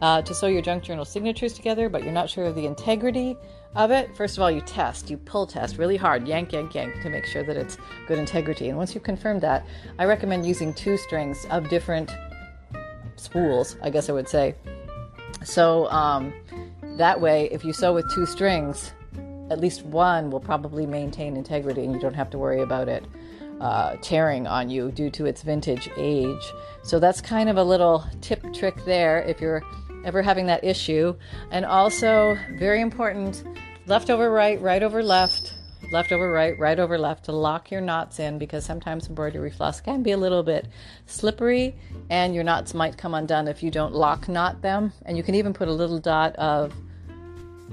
uh, 0.00 0.22
to 0.22 0.34
sew 0.34 0.46
your 0.46 0.62
junk 0.62 0.84
journal 0.84 1.04
signatures 1.04 1.52
together, 1.52 1.90
but 1.90 2.02
you're 2.02 2.12
not 2.12 2.30
sure 2.30 2.46
of 2.46 2.54
the 2.54 2.66
integrity 2.66 3.36
of 3.74 3.90
it, 3.90 4.16
first 4.16 4.38
of 4.38 4.42
all, 4.42 4.50
you 4.50 4.62
test, 4.62 5.10
you 5.10 5.18
pull 5.18 5.46
test 5.46 5.76
really 5.76 5.98
hard, 5.98 6.26
yank, 6.26 6.52
yank, 6.52 6.74
yank, 6.74 7.02
to 7.02 7.10
make 7.10 7.26
sure 7.26 7.42
that 7.42 7.58
it's 7.58 7.76
good 8.08 8.18
integrity. 8.18 8.70
And 8.70 8.78
once 8.78 8.94
you've 8.94 9.04
confirmed 9.04 9.42
that, 9.42 9.66
I 9.98 10.06
recommend 10.06 10.46
using 10.46 10.72
two 10.72 10.96
strings 10.96 11.46
of 11.50 11.68
different 11.68 12.10
spools, 13.16 13.76
I 13.82 13.90
guess 13.90 14.08
I 14.08 14.12
would 14.12 14.30
say. 14.30 14.54
So 15.44 15.90
um, 15.90 16.32
that 16.96 17.20
way, 17.20 17.48
if 17.52 17.64
you 17.64 17.72
sew 17.72 17.92
with 17.92 18.12
two 18.12 18.26
strings, 18.26 18.92
at 19.50 19.60
least 19.60 19.84
one 19.84 20.30
will 20.30 20.40
probably 20.40 20.86
maintain 20.86 21.36
integrity 21.36 21.84
and 21.84 21.92
you 21.92 22.00
don't 22.00 22.14
have 22.14 22.30
to 22.30 22.38
worry 22.38 22.62
about 22.62 22.88
it 22.88 23.04
uh, 23.60 23.96
tearing 24.02 24.46
on 24.46 24.68
you 24.68 24.90
due 24.90 25.10
to 25.10 25.26
its 25.26 25.42
vintage 25.42 25.88
age. 25.96 26.52
So 26.82 26.98
that's 26.98 27.20
kind 27.20 27.48
of 27.48 27.56
a 27.56 27.64
little 27.64 28.04
tip 28.20 28.42
trick 28.52 28.84
there 28.84 29.22
if 29.22 29.40
you're 29.40 29.62
ever 30.04 30.22
having 30.22 30.46
that 30.46 30.64
issue. 30.64 31.14
And 31.50 31.64
also, 31.64 32.36
very 32.58 32.80
important 32.80 33.44
left 33.86 34.10
over 34.10 34.30
right, 34.30 34.60
right 34.60 34.82
over 34.82 35.02
left, 35.02 35.54
left 35.92 36.12
over 36.12 36.30
right, 36.30 36.58
right 36.58 36.78
over 36.78 36.98
left 36.98 37.26
to 37.26 37.32
lock 37.32 37.70
your 37.70 37.80
knots 37.80 38.18
in 38.18 38.38
because 38.38 38.64
sometimes 38.64 39.08
embroidery 39.08 39.50
floss 39.50 39.80
can 39.80 40.02
be 40.02 40.10
a 40.12 40.16
little 40.16 40.42
bit 40.42 40.66
slippery 41.06 41.76
and 42.10 42.34
your 42.34 42.42
knots 42.44 42.74
might 42.74 42.98
come 42.98 43.14
undone 43.14 43.48
if 43.48 43.62
you 43.62 43.70
don't 43.70 43.94
lock 43.94 44.28
knot 44.28 44.60
them. 44.62 44.92
And 45.04 45.16
you 45.16 45.22
can 45.22 45.34
even 45.34 45.52
put 45.52 45.68
a 45.68 45.72
little 45.72 45.98
dot 45.98 46.34
of 46.36 46.74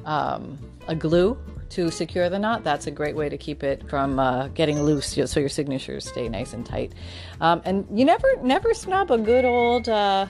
um, 0.05 0.57
a 0.87 0.95
glue 0.95 1.37
to 1.69 1.89
secure 1.89 2.29
the 2.29 2.37
knot. 2.37 2.63
That's 2.63 2.87
a 2.87 2.91
great 2.91 3.15
way 3.15 3.29
to 3.29 3.37
keep 3.37 3.63
it 3.63 3.89
from 3.89 4.19
uh, 4.19 4.49
getting 4.49 4.83
loose, 4.83 5.17
so 5.25 5.39
your 5.39 5.49
signatures 5.49 6.07
stay 6.07 6.29
nice 6.29 6.53
and 6.53 6.65
tight. 6.65 6.93
Um, 7.41 7.61
and 7.65 7.87
you 7.91 8.05
never, 8.05 8.27
never 8.43 8.73
snub 8.73 9.11
a 9.11 9.17
good 9.17 9.43
old 9.43 9.89
uh, 9.89 10.27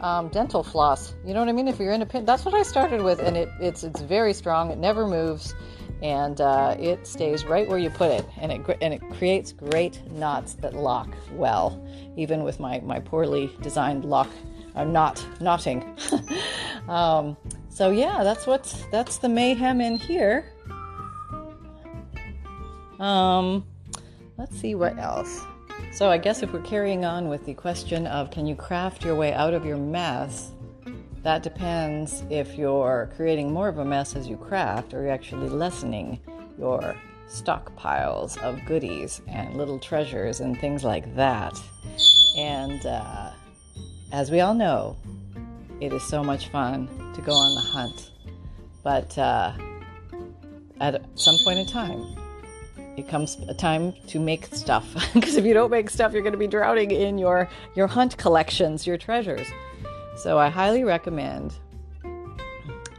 um, 0.00 0.28
dental 0.28 0.62
floss. 0.62 1.14
You 1.24 1.34
know 1.34 1.40
what 1.40 1.48
I 1.48 1.52
mean? 1.52 1.68
If 1.68 1.78
you're 1.78 1.92
in 1.92 2.02
a 2.02 2.06
pin, 2.06 2.24
that's 2.24 2.44
what 2.44 2.54
I 2.54 2.62
started 2.62 3.02
with, 3.02 3.20
and 3.20 3.36
it, 3.36 3.48
it's 3.60 3.84
it's 3.84 4.00
very 4.00 4.32
strong. 4.32 4.70
It 4.70 4.78
never 4.78 5.06
moves, 5.06 5.54
and 6.02 6.40
uh, 6.40 6.76
it 6.78 7.06
stays 7.06 7.44
right 7.44 7.68
where 7.68 7.78
you 7.78 7.90
put 7.90 8.10
it, 8.10 8.26
and 8.38 8.52
it 8.52 8.78
and 8.80 8.92
it 8.92 9.00
creates 9.12 9.52
great 9.52 10.02
knots 10.10 10.54
that 10.54 10.74
lock 10.74 11.08
well, 11.32 11.82
even 12.16 12.42
with 12.42 12.60
my 12.60 12.80
my 12.80 13.00
poorly 13.00 13.50
designed 13.62 14.04
lock 14.04 14.28
uh, 14.74 14.84
knot 14.84 15.24
knotting. 15.40 15.96
um, 16.88 17.36
so 17.76 17.90
yeah, 17.90 18.24
that's 18.24 18.46
what's 18.46 18.86
that's 18.86 19.18
the 19.18 19.28
mayhem 19.28 19.82
in 19.82 19.98
here. 19.98 20.50
Um, 22.98 23.66
let's 24.38 24.58
see 24.58 24.74
what 24.74 24.98
else. 24.98 25.42
So 25.92 26.08
I 26.08 26.16
guess 26.16 26.42
if 26.42 26.54
we're 26.54 26.62
carrying 26.62 27.04
on 27.04 27.28
with 27.28 27.44
the 27.44 27.52
question 27.52 28.06
of 28.06 28.30
can 28.30 28.46
you 28.46 28.56
craft 28.56 29.04
your 29.04 29.14
way 29.14 29.34
out 29.34 29.52
of 29.52 29.66
your 29.66 29.76
mess, 29.76 30.52
that 31.22 31.42
depends 31.42 32.22
if 32.30 32.56
you're 32.56 33.10
creating 33.14 33.52
more 33.52 33.68
of 33.68 33.76
a 33.76 33.84
mess 33.84 34.16
as 34.16 34.26
you 34.26 34.38
craft 34.38 34.94
or 34.94 35.02
you're 35.02 35.10
actually 35.10 35.50
lessening 35.50 36.18
your 36.58 36.96
stockpiles 37.28 38.38
of 38.38 38.58
goodies 38.64 39.20
and 39.28 39.54
little 39.54 39.78
treasures 39.78 40.40
and 40.40 40.58
things 40.58 40.82
like 40.82 41.14
that. 41.14 41.52
And 42.38 42.86
uh, 42.86 43.32
as 44.12 44.30
we 44.30 44.40
all 44.40 44.54
know, 44.54 44.96
it 45.80 45.92
is 45.92 46.02
so 46.02 46.22
much 46.22 46.48
fun 46.48 46.88
to 47.14 47.20
go 47.20 47.32
on 47.32 47.54
the 47.54 47.60
hunt. 47.60 48.10
But 48.82 49.16
uh, 49.18 49.52
at 50.80 51.02
some 51.14 51.36
point 51.44 51.58
in 51.58 51.66
time, 51.66 52.04
it 52.96 53.08
comes 53.08 53.36
a 53.48 53.54
time 53.54 53.92
to 54.08 54.18
make 54.18 54.46
stuff 54.46 54.86
because 55.14 55.36
if 55.36 55.44
you 55.44 55.54
don't 55.54 55.70
make 55.70 55.90
stuff 55.90 56.12
you're 56.12 56.22
going 56.22 56.32
to 56.32 56.38
be 56.38 56.46
drowning 56.46 56.90
in 56.90 57.18
your 57.18 57.46
your 57.74 57.86
hunt 57.86 58.16
collections 58.16 58.86
your 58.86 58.96
treasures 58.96 59.46
so 60.16 60.38
i 60.38 60.48
highly 60.48 60.82
recommend 60.82 61.52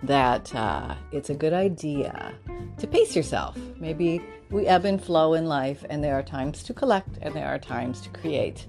that 0.03 0.53
uh, 0.55 0.96
it's 1.12 1.29
a 1.29 1.34
good 1.34 1.53
idea 1.53 2.34
to 2.77 2.88
pace 2.88 3.15
yourself. 3.15 3.57
Maybe 3.79 4.22
we 4.50 4.65
ebb 4.67 4.86
and 4.86 5.03
flow 5.03 5.34
in 5.34 5.46
life, 5.46 5.84
and 5.89 6.03
there 6.03 6.15
are 6.15 6.24
times 6.24 6.63
to 6.63 6.74
collect 6.74 7.17
and 7.22 7.36
there 7.36 7.48
are 7.48 7.60
times 7.60 8.01
to 8.01 8.10
create. 8.10 8.65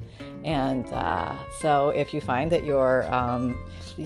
And 0.49 0.91
uh, 0.95 1.35
so, 1.61 1.91
if 1.91 2.15
you 2.15 2.23
find 2.23 2.51
that 2.53 2.65
your 2.65 3.05
um, 3.13 3.55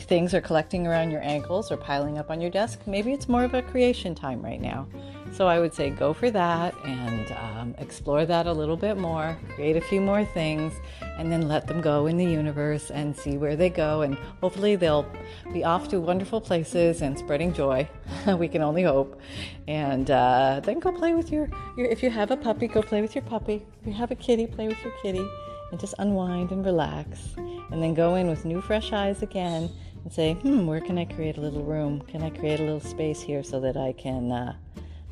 things 0.01 0.35
are 0.35 0.41
collecting 0.41 0.89
around 0.89 1.13
your 1.13 1.23
ankles 1.23 1.71
or 1.71 1.77
piling 1.77 2.19
up 2.19 2.33
on 2.33 2.41
your 2.41 2.51
desk, 2.51 2.81
maybe 2.85 3.13
it's 3.13 3.29
more 3.29 3.45
of 3.45 3.55
a 3.55 3.63
creation 3.63 4.13
time 4.13 4.43
right 4.43 4.61
now. 4.61 4.89
So 5.33 5.47
I 5.47 5.61
would 5.61 5.73
say 5.73 5.91
go 5.91 6.13
for 6.13 6.33
that 6.33 6.75
and 6.85 7.31
um, 7.31 7.77
explore 7.79 8.27
that 8.27 8.49
a 8.49 8.53
little 8.53 8.77
bit 8.77 8.97
more, 8.97 9.39
create 9.55 9.77
a 9.77 9.81
few 9.81 10.01
more 10.01 10.25
things, 10.25 10.73
and 11.17 11.31
then 11.31 11.47
let 11.47 11.69
them 11.69 11.81
go 11.81 12.09
in 12.09 12.17
the 12.17 12.25
universe 12.25 12.91
and 12.91 13.17
see 13.17 13.39
where 13.39 13.55
they 13.55 13.71
go. 13.71 14.03
And 14.03 14.17
hopefully 14.41 14.75
they'll 14.75 15.07
be 15.53 15.63
off 15.63 15.87
to 15.91 16.01
wonderful 16.01 16.41
places 16.41 17.03
and 17.03 17.17
spreading 17.17 17.55
joy. 17.55 17.89
we 18.37 18.49
can 18.49 18.63
only 18.63 18.83
hope. 18.83 19.21
And 19.69 20.11
uh, 20.11 20.61
then 20.65 20.81
go 20.81 20.91
play 20.91 21.15
with 21.15 21.31
your, 21.31 21.49
your, 21.77 21.87
if 21.87 22.03
you 22.03 22.11
have 22.11 22.33
a 22.33 22.37
puppy, 22.37 22.67
go 22.67 22.83
play 22.83 23.01
with 23.01 23.15
your 23.15 23.23
puppy. 23.23 23.65
If 23.81 23.87
you 23.87 23.93
have 23.93 24.11
a 24.11 24.17
kitty, 24.17 24.49
play 24.49 24.67
with 24.67 24.83
your 24.83 24.93
kitty 25.03 25.25
and 25.73 25.81
just 25.81 25.95
unwind 25.99 26.53
and 26.53 26.65
relax. 26.65 27.35
And 27.37 27.83
then 27.83 27.95
go 27.95 28.15
in 28.15 28.29
with 28.29 28.45
new, 28.45 28.61
fresh 28.61 28.93
eyes 28.93 29.23
again 29.23 29.69
and 30.05 30.13
say, 30.13 30.35
hmm, 30.35 30.67
where 30.67 30.81
can 30.81 30.99
I 30.99 31.07
create 31.07 31.39
a 31.39 31.41
little 31.41 31.65
room? 31.65 32.01
Can 32.03 32.23
I 32.23 32.31
create 32.31 32.61
a 32.61 32.63
little 32.63 32.81
space 32.81 33.21
here 33.21 33.43
so 33.43 33.59
that 33.59 33.77
I 33.77 33.93
can. 33.93 34.31
Uh, 34.31 34.55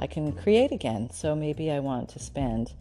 I 0.00 0.07
can 0.07 0.33
create 0.33 0.73
again. 0.73 1.11
So 1.11 1.37
maybe 1.37 1.71
I 1.71 1.79
want 1.79 2.09
to 2.11 2.19
spend 2.19 2.73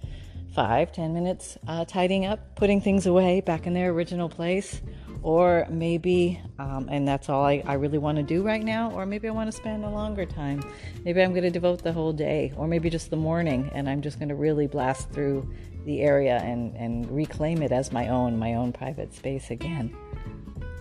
five, 0.56 0.92
ten 0.94 1.14
minutes 1.14 1.58
uh, 1.68 1.84
tidying 1.86 2.26
up, 2.26 2.56
putting 2.56 2.80
things 2.80 3.06
away 3.06 3.42
back 3.42 3.68
in 3.68 3.74
their 3.74 3.90
original 3.92 4.30
place. 4.30 4.82
Or 5.22 5.68
maybe, 5.70 6.40
um, 6.60 6.88
and 6.90 7.08
that's 7.08 7.28
all 7.28 7.44
I, 7.44 7.62
I 7.66 7.74
really 7.74 7.98
want 7.98 8.18
to 8.18 8.24
do 8.24 8.42
right 8.42 8.64
now, 8.64 8.92
or 8.92 9.06
maybe 9.06 9.28
I 9.28 9.32
want 9.32 9.52
to 9.52 9.56
spend 9.56 9.84
a 9.84 9.90
longer 9.90 10.26
time. 10.26 10.64
Maybe 11.04 11.22
I'm 11.22 11.32
going 11.32 11.44
to 11.44 11.50
devote 11.50 11.84
the 11.84 11.92
whole 11.92 12.14
day, 12.14 12.54
or 12.56 12.68
maybe 12.68 12.90
just 12.90 13.10
the 13.10 13.18
morning, 13.18 13.70
and 13.74 13.90
I'm 13.90 14.02
just 14.02 14.18
going 14.18 14.30
to 14.30 14.36
really 14.36 14.68
blast 14.68 15.10
through 15.12 15.50
the 15.86 16.02
area 16.02 16.38
and, 16.38 16.76
and 16.76 17.10
reclaim 17.12 17.62
it 17.62 17.72
as 17.72 17.92
my 17.92 18.08
own, 18.08 18.40
my 18.40 18.54
own 18.54 18.72
private 18.72 19.14
space 19.14 19.52
again. 19.52 19.94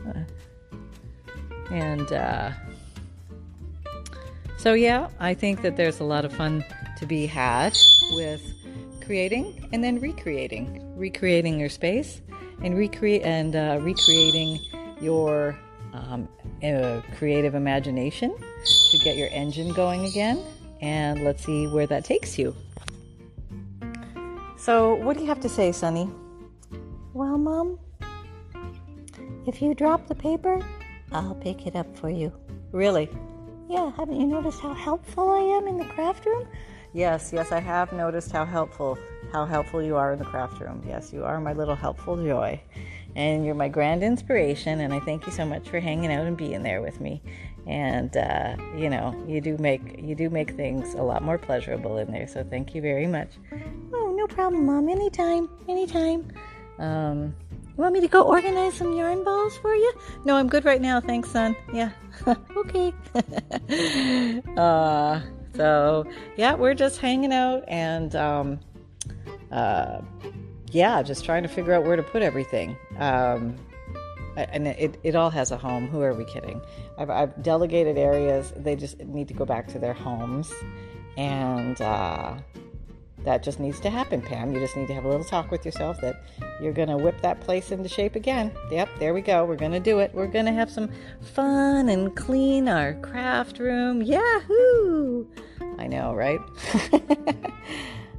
Uh, 0.07 1.73
and 1.73 2.12
uh, 2.12 2.50
so, 4.57 4.75
yeah, 4.75 5.09
I 5.21 5.35
think 5.35 5.62
that 5.62 5.76
there's 5.76 6.00
a 6.00 6.04
lot 6.04 6.25
of 6.25 6.33
fun 6.33 6.64
to 6.99 7.07
be 7.07 7.26
had 7.26 7.76
with 8.12 8.42
creating 9.04 9.68
and 9.73 9.83
then 9.83 10.00
recreating, 10.00 10.97
recreating 10.97 11.59
your 11.59 11.68
space 11.68 12.21
and 12.62 12.76
recreate 12.76 13.22
and 13.22 13.54
uh, 13.54 13.78
recreating 13.80 14.58
your 15.00 15.58
um, 15.92 16.28
uh, 16.62 17.00
creative 17.16 17.54
imagination 17.54 18.34
to 18.90 18.98
get 19.04 19.16
your 19.16 19.28
engine 19.30 19.72
going 19.72 20.04
again. 20.06 20.42
And 20.80 21.24
let's 21.24 21.44
see 21.44 21.66
where 21.66 21.86
that 21.86 22.04
takes 22.04 22.38
you. 22.38 22.54
So, 24.56 24.94
what 24.96 25.16
do 25.16 25.22
you 25.22 25.28
have 25.28 25.40
to 25.40 25.48
say, 25.48 25.72
Sunny? 25.72 26.10
Well, 27.14 27.38
Mom, 27.38 27.78
if 29.46 29.62
you 29.62 29.74
drop 29.74 30.06
the 30.08 30.14
paper, 30.14 30.60
I'll 31.10 31.34
pick 31.34 31.66
it 31.66 31.74
up 31.74 31.96
for 31.96 32.10
you. 32.10 32.32
Really? 32.72 33.08
Yeah, 33.68 33.90
haven't 33.92 34.20
you 34.20 34.26
noticed 34.26 34.60
how 34.60 34.74
helpful 34.74 35.30
I 35.30 35.40
am 35.40 35.66
in 35.66 35.78
the 35.78 35.84
craft 35.86 36.26
room? 36.26 36.46
Yes, 36.95 37.30
yes, 37.33 37.52
I 37.52 37.61
have 37.61 37.92
noticed 37.92 38.33
how 38.33 38.45
helpful 38.45 38.99
how 39.33 39.45
helpful 39.45 39.83
you 39.83 39.97
are 39.97 40.12
in 40.12 40.18
the 40.18 40.25
craft 40.25 40.61
room. 40.61 40.83
Yes, 40.87 41.12
you 41.12 41.25
are 41.25 41.38
my 41.40 41.52
little 41.52 41.75
helpful 41.75 42.16
joy. 42.16 42.61
And 43.14 43.45
you're 43.45 43.54
my 43.54 43.68
grand 43.68 44.02
inspiration 44.02 44.80
and 44.80 44.95
I 44.95 45.00
thank 45.00 45.26
you 45.26 45.33
so 45.33 45.45
much 45.45 45.68
for 45.68 45.80
hanging 45.80 46.12
out 46.12 46.26
and 46.26 46.37
being 46.37 46.62
there 46.62 46.80
with 46.80 47.00
me. 47.00 47.21
And 47.66 48.16
uh, 48.16 48.57
you 48.76 48.88
know, 48.88 49.14
you 49.26 49.40
do 49.40 49.59
make 49.59 50.00
you 50.00 50.14
do 50.14 50.30
make 50.30 50.52
things 50.52 50.95
a 50.95 51.02
lot 51.02 51.23
more 51.23 51.37
pleasurable 51.37 51.99
in 51.99 52.11
there. 52.11 52.26
So 52.26 52.42
thank 52.42 52.75
you 52.75 52.80
very 52.80 53.07
much. 53.07 53.33
Oh, 53.92 54.14
no 54.16 54.26
problem, 54.26 54.66
Mom. 54.66 54.88
Anytime. 54.88 55.49
Anytime. 55.68 56.33
Um 56.78 57.34
you 57.78 57.82
want 57.82 57.95
me 57.95 58.00
to 58.00 58.08
go 58.08 58.23
organize 58.23 58.75
some 58.75 58.93
yarn 58.93 59.23
balls 59.23 59.56
for 59.58 59.73
you? 59.73 59.93
No, 60.25 60.34
I'm 60.34 60.49
good 60.49 60.65
right 60.65 60.80
now. 60.80 61.00
Thanks, 61.00 61.30
son. 61.30 61.54
Yeah. 61.73 61.91
okay. 62.56 62.93
uh, 64.56 65.21
so, 65.58 66.06
yeah, 66.36 66.54
we're 66.54 66.75
just 66.75 67.00
hanging 67.00 67.32
out 67.32 67.64
and, 67.66 68.14
um, 68.14 68.60
uh, 69.50 70.00
yeah, 70.71 71.02
just 71.02 71.25
trying 71.25 71.42
to 71.42 71.49
figure 71.49 71.73
out 71.73 71.82
where 71.82 71.97
to 71.97 72.02
put 72.02 72.23
everything. 72.23 72.76
Um, 72.99 73.56
and 74.36 74.68
it, 74.68 75.00
it 75.02 75.16
all 75.16 75.30
has 75.30 75.50
a 75.50 75.56
home. 75.56 75.88
Who 75.88 76.00
are 76.00 76.14
we 76.14 76.25
kidding? 76.25 76.60
I've, 76.97 77.10
I've 77.10 77.42
delegated 77.42 77.99
areas. 77.99 78.52
They 78.56 78.76
just 78.76 79.00
need 79.00 79.26
to 79.28 79.34
go 79.34 79.44
back 79.44 79.66
to 79.68 79.80
their 79.80 79.94
homes. 79.94 80.52
And, 81.16 81.80
uh, 81.80 82.36
that 83.25 83.43
just 83.43 83.61
needs 83.61 83.81
to 83.81 83.91
happen, 83.91 84.23
Pam. 84.23 84.52
You 84.52 84.61
just 84.61 84.76
need 84.76 84.87
to 84.89 84.95
have 84.95 85.04
a 85.04 85.09
little 85.09 85.25
talk 85.25 85.50
with 85.50 85.65
yourself 85.65 86.00
that 86.00 86.23
you're 86.61 86.73
going 86.73 86.89
to 86.89 86.97
whip 86.97 87.21
that 87.23 87.41
place 87.41 87.73
into 87.73 87.89
shape 87.89 88.15
again. 88.15 88.52
Yep, 88.71 88.89
there 88.99 89.13
we 89.13 89.21
go. 89.21 89.45
We're 89.45 89.57
going 89.57 89.73
to 89.73 89.81
do 89.81 89.99
it. 89.99 90.13
We're 90.15 90.28
going 90.28 90.47
to 90.47 90.52
have 90.52 90.71
some 90.71 90.91
fun 91.21 91.89
and 91.89 92.15
clean 92.15 92.69
our 92.69 92.95
craft 92.95 93.59
room. 93.59 94.02
Yahoo! 94.02 95.26
I 95.78 95.87
know, 95.87 96.15
right? 96.15 96.41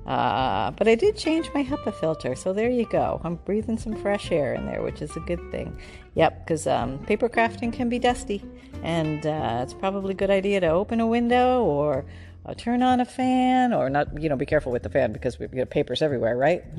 uh, 0.06 0.72
but 0.72 0.88
I 0.88 0.96
did 0.96 1.18
change 1.18 1.50
my 1.54 1.64
HEPA 1.64 1.94
filter, 1.96 2.36
so 2.36 2.54
there 2.54 2.70
you 2.70 2.86
go. 2.86 3.22
I'm 3.24 3.36
breathing 3.36 3.78
some 3.78 3.96
fresh 4.02 4.32
air 4.32 4.54
in 4.54 4.66
there, 4.66 4.82
which 4.82 5.02
is 5.02 5.16
a 5.16 5.22
good 5.22 5.52
thing. 5.52 5.78
Yep, 6.16 6.46
because 6.46 6.68
um, 6.68 7.00
paper 7.00 7.30
crafting 7.30 7.72
can 7.72 7.90
be 7.90 8.00
dusty, 8.00 8.44
and 8.84 9.26
uh, 9.26 9.60
it's 9.64 9.74
probably 9.74 10.12
a 10.12 10.18
good 10.18 10.30
idea 10.30 10.60
to 10.60 10.68
open 10.68 11.00
a 11.00 11.08
window 11.08 11.64
or 11.64 12.06
uh, 12.46 12.54
turn 12.54 12.82
on 12.82 13.00
a 13.00 13.06
fan 13.06 13.74
or 13.74 13.90
not 13.90 14.22
you 14.22 14.30
know 14.30 14.36
be 14.36 14.46
careful 14.46 14.72
with 14.72 14.84
the 14.84 14.90
fan 14.90 15.12
because 15.12 15.38
we 15.40 15.48
get 15.48 15.70
papers 15.70 16.02
everywhere 16.02 16.38
right? 16.38 16.64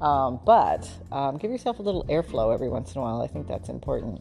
Um, 0.00 0.40
but 0.44 0.90
um, 1.12 1.38
give 1.38 1.52
yourself 1.52 1.78
a 1.78 1.82
little 1.82 2.04
airflow 2.06 2.52
every 2.52 2.68
once 2.68 2.92
in 2.92 2.98
a 3.00 3.04
while. 3.04 3.22
I 3.22 3.28
think 3.28 3.46
that's 3.46 3.68
important. 3.68 4.20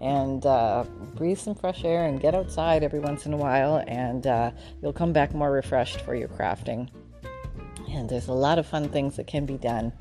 And 0.00 0.46
uh, 0.46 0.84
breathe 1.16 1.38
some 1.38 1.56
fresh 1.56 1.84
air 1.84 2.04
and 2.04 2.20
get 2.20 2.36
outside 2.36 2.84
every 2.84 3.00
once 3.00 3.26
in 3.26 3.32
a 3.32 3.36
while 3.36 3.82
and 3.88 4.24
uh, 4.24 4.52
you'll 4.80 4.92
come 4.92 5.12
back 5.12 5.34
more 5.34 5.50
refreshed 5.50 6.00
for 6.02 6.14
your 6.14 6.28
crafting. 6.28 6.88
And 7.90 8.08
there's 8.08 8.28
a 8.28 8.32
lot 8.32 8.60
of 8.60 8.66
fun 8.66 8.88
things 8.88 9.16
that 9.16 9.26
can 9.26 9.46
be 9.46 9.58
done 9.58 9.92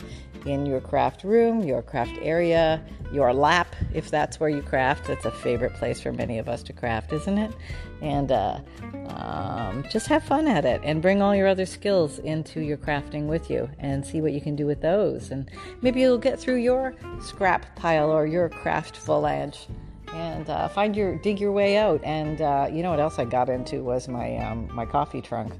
in 0.45 0.65
your 0.65 0.81
craft 0.81 1.23
room, 1.23 1.63
your 1.63 1.81
craft 1.81 2.17
area, 2.21 2.83
your 3.11 3.33
lap, 3.33 3.75
if 3.93 4.09
that's 4.09 4.39
where 4.39 4.49
you 4.49 4.61
craft. 4.61 5.09
It's 5.09 5.25
a 5.25 5.31
favorite 5.31 5.73
place 5.73 6.01
for 6.01 6.11
many 6.11 6.37
of 6.37 6.47
us 6.47 6.63
to 6.63 6.73
craft, 6.73 7.13
isn't 7.13 7.37
it? 7.37 7.53
And 8.01 8.31
uh, 8.31 8.59
um, 9.07 9.85
just 9.89 10.07
have 10.07 10.23
fun 10.23 10.47
at 10.47 10.65
it 10.65 10.81
and 10.83 11.01
bring 11.01 11.21
all 11.21 11.35
your 11.35 11.47
other 11.47 11.65
skills 11.65 12.19
into 12.19 12.61
your 12.61 12.77
crafting 12.77 13.27
with 13.27 13.49
you 13.49 13.69
and 13.79 14.05
see 14.05 14.21
what 14.21 14.33
you 14.33 14.41
can 14.41 14.55
do 14.55 14.65
with 14.65 14.81
those. 14.81 15.31
And 15.31 15.49
maybe 15.81 16.01
you'll 16.01 16.17
get 16.17 16.39
through 16.39 16.57
your 16.57 16.95
scrap 17.21 17.75
pile 17.75 18.11
or 18.11 18.25
your 18.25 18.49
craft 18.49 18.99
edge 19.09 19.67
and 20.13 20.49
uh, 20.49 20.67
find 20.69 20.95
your 20.95 21.17
dig 21.17 21.39
your 21.39 21.51
way 21.51 21.77
out. 21.77 22.01
And 22.03 22.41
uh, 22.41 22.67
you 22.71 22.83
know 22.83 22.91
what 22.91 22.99
else 22.99 23.19
I 23.19 23.25
got 23.25 23.49
into 23.49 23.83
was 23.83 24.07
my 24.07 24.37
um, 24.37 24.69
my 24.73 24.85
coffee 24.85 25.21
trunk. 25.21 25.53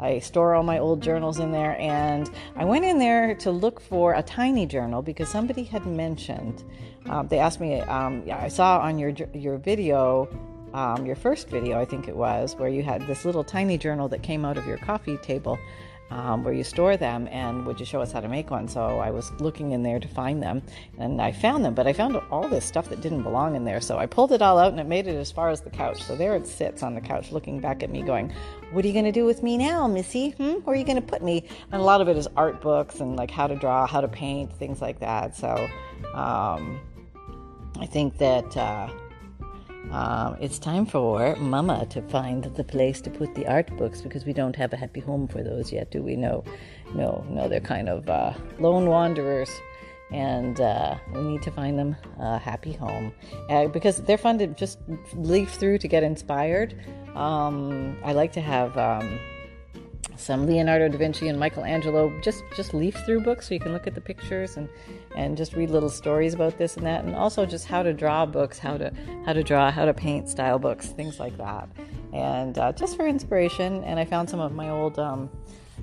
I 0.00 0.18
store 0.18 0.54
all 0.54 0.62
my 0.62 0.78
old 0.78 1.02
journals 1.02 1.38
in 1.38 1.52
there, 1.52 1.78
and 1.78 2.30
I 2.56 2.64
went 2.64 2.84
in 2.84 2.98
there 2.98 3.34
to 3.36 3.50
look 3.50 3.80
for 3.80 4.14
a 4.14 4.22
tiny 4.22 4.66
journal 4.66 5.02
because 5.02 5.28
somebody 5.28 5.62
had 5.64 5.86
mentioned. 5.86 6.64
Um, 7.06 7.28
they 7.28 7.38
asked 7.38 7.60
me. 7.60 7.80
Um, 7.80 8.24
I 8.32 8.48
saw 8.48 8.78
on 8.80 8.98
your 8.98 9.12
your 9.34 9.58
video, 9.58 10.28
um, 10.72 11.06
your 11.06 11.16
first 11.16 11.48
video, 11.48 11.78
I 11.80 11.84
think 11.84 12.08
it 12.08 12.16
was, 12.16 12.56
where 12.56 12.68
you 12.68 12.82
had 12.82 13.06
this 13.06 13.24
little 13.24 13.44
tiny 13.44 13.78
journal 13.78 14.08
that 14.08 14.22
came 14.22 14.44
out 14.44 14.56
of 14.56 14.66
your 14.66 14.78
coffee 14.78 15.16
table 15.18 15.58
um, 16.10 16.42
where 16.44 16.52
you 16.52 16.64
store 16.64 16.96
them 16.96 17.28
and 17.30 17.64
would 17.66 17.78
you 17.78 17.86
show 17.86 18.00
us 18.00 18.12
how 18.12 18.20
to 18.20 18.28
make 18.28 18.50
one. 18.50 18.68
So 18.68 18.98
i 18.98 19.10
was 19.10 19.32
looking 19.40 19.72
in 19.72 19.82
there 19.82 19.98
to 19.98 20.08
find 20.08 20.42
them 20.42 20.62
and 20.98 21.20
i 21.20 21.32
found 21.32 21.64
them 21.64 21.74
but 21.74 21.86
i 21.86 21.92
found 21.92 22.16
all 22.30 22.48
this 22.48 22.64
stuff 22.64 22.88
that 22.88 23.00
didn't 23.00 23.22
belong 23.22 23.56
in 23.56 23.64
there. 23.64 23.80
So 23.80 23.98
i 23.98 24.06
pulled 24.06 24.32
it 24.32 24.42
all 24.42 24.58
out 24.58 24.72
and 24.72 24.80
it 24.80 24.86
made 24.86 25.06
it 25.06 25.16
as 25.16 25.30
far 25.30 25.50
as 25.50 25.60
the 25.60 25.70
couch. 25.70 26.02
So 26.02 26.16
there 26.16 26.36
it 26.36 26.46
sits 26.46 26.82
on 26.82 26.94
the 26.94 27.00
couch 27.00 27.32
looking 27.32 27.60
back 27.60 27.82
at 27.82 27.90
me 27.90 28.02
going 28.02 28.32
what 28.72 28.84
are 28.84 28.88
you 28.88 28.94
going 28.94 29.04
to 29.04 29.12
do 29.12 29.24
with 29.24 29.42
me 29.42 29.58
now 29.58 29.86
missy? 29.86 30.30
Hmm? 30.30 30.60
where 30.64 30.74
are 30.74 30.78
you 30.78 30.84
going 30.84 31.00
to 31.00 31.06
put 31.06 31.22
me? 31.22 31.48
And 31.72 31.80
a 31.80 31.84
lot 31.84 32.00
of 32.00 32.08
it 32.08 32.16
is 32.16 32.28
art 32.36 32.60
books 32.60 33.00
and 33.00 33.16
like 33.16 33.30
how 33.30 33.46
to 33.46 33.56
draw 33.56 33.86
how 33.86 34.00
to 34.00 34.08
paint 34.08 34.52
things 34.52 34.80
like 34.80 35.00
that. 35.00 35.36
So 35.36 35.68
um, 36.14 36.80
i 37.78 37.86
think 37.86 38.18
that 38.18 38.56
uh, 38.56 38.88
um, 39.90 40.36
it's 40.40 40.58
time 40.58 40.86
for 40.86 41.34
Mama 41.36 41.86
to 41.86 42.02
find 42.02 42.44
the 42.44 42.62
place 42.62 43.00
to 43.00 43.10
put 43.10 43.34
the 43.34 43.46
art 43.46 43.76
books 43.76 44.00
because 44.00 44.24
we 44.24 44.32
don't 44.32 44.54
have 44.54 44.72
a 44.72 44.76
happy 44.76 45.00
home 45.00 45.26
for 45.26 45.42
those 45.42 45.72
yet, 45.72 45.90
do 45.90 46.02
we? 46.02 46.16
No, 46.16 46.44
no, 46.94 47.24
no. 47.28 47.48
They're 47.48 47.60
kind 47.60 47.88
of 47.88 48.08
uh, 48.08 48.34
lone 48.58 48.86
wanderers, 48.86 49.50
and 50.12 50.60
uh, 50.60 50.96
we 51.12 51.22
need 51.22 51.42
to 51.42 51.50
find 51.50 51.78
them 51.78 51.96
a 52.18 52.38
happy 52.38 52.72
home 52.72 53.12
uh, 53.48 53.66
because 53.66 54.02
they're 54.02 54.18
fun 54.18 54.38
to 54.38 54.46
just 54.48 54.78
leaf 55.14 55.54
through 55.54 55.78
to 55.78 55.88
get 55.88 56.04
inspired. 56.04 56.74
Um, 57.16 57.96
I 58.04 58.12
like 58.12 58.32
to 58.32 58.40
have. 58.40 58.76
Um, 58.76 59.18
some 60.20 60.46
Leonardo 60.46 60.88
da 60.88 60.98
Vinci 60.98 61.28
and 61.28 61.38
Michelangelo. 61.38 62.12
Just 62.20 62.44
just 62.54 62.74
leaf 62.74 62.96
through 63.06 63.20
books 63.20 63.48
so 63.48 63.54
you 63.54 63.60
can 63.60 63.72
look 63.72 63.86
at 63.86 63.94
the 63.94 64.00
pictures 64.00 64.56
and 64.56 64.68
and 65.16 65.36
just 65.36 65.54
read 65.54 65.70
little 65.70 65.90
stories 65.90 66.34
about 66.34 66.58
this 66.58 66.76
and 66.76 66.86
that, 66.86 67.04
and 67.04 67.14
also 67.14 67.46
just 67.46 67.66
how 67.66 67.82
to 67.82 67.92
draw 67.92 68.26
books, 68.26 68.58
how 68.58 68.76
to 68.76 68.92
how 69.24 69.32
to 69.32 69.42
draw, 69.42 69.70
how 69.70 69.84
to 69.84 69.94
paint 69.94 70.28
style 70.28 70.58
books, 70.58 70.88
things 70.88 71.18
like 71.18 71.36
that. 71.38 71.68
and 72.12 72.58
uh, 72.58 72.72
just 72.72 72.96
for 72.96 73.06
inspiration. 73.06 73.84
And 73.84 73.98
I 73.98 74.04
found 74.04 74.28
some 74.28 74.40
of 74.40 74.52
my 74.52 74.70
old 74.70 74.98
um, 74.98 75.30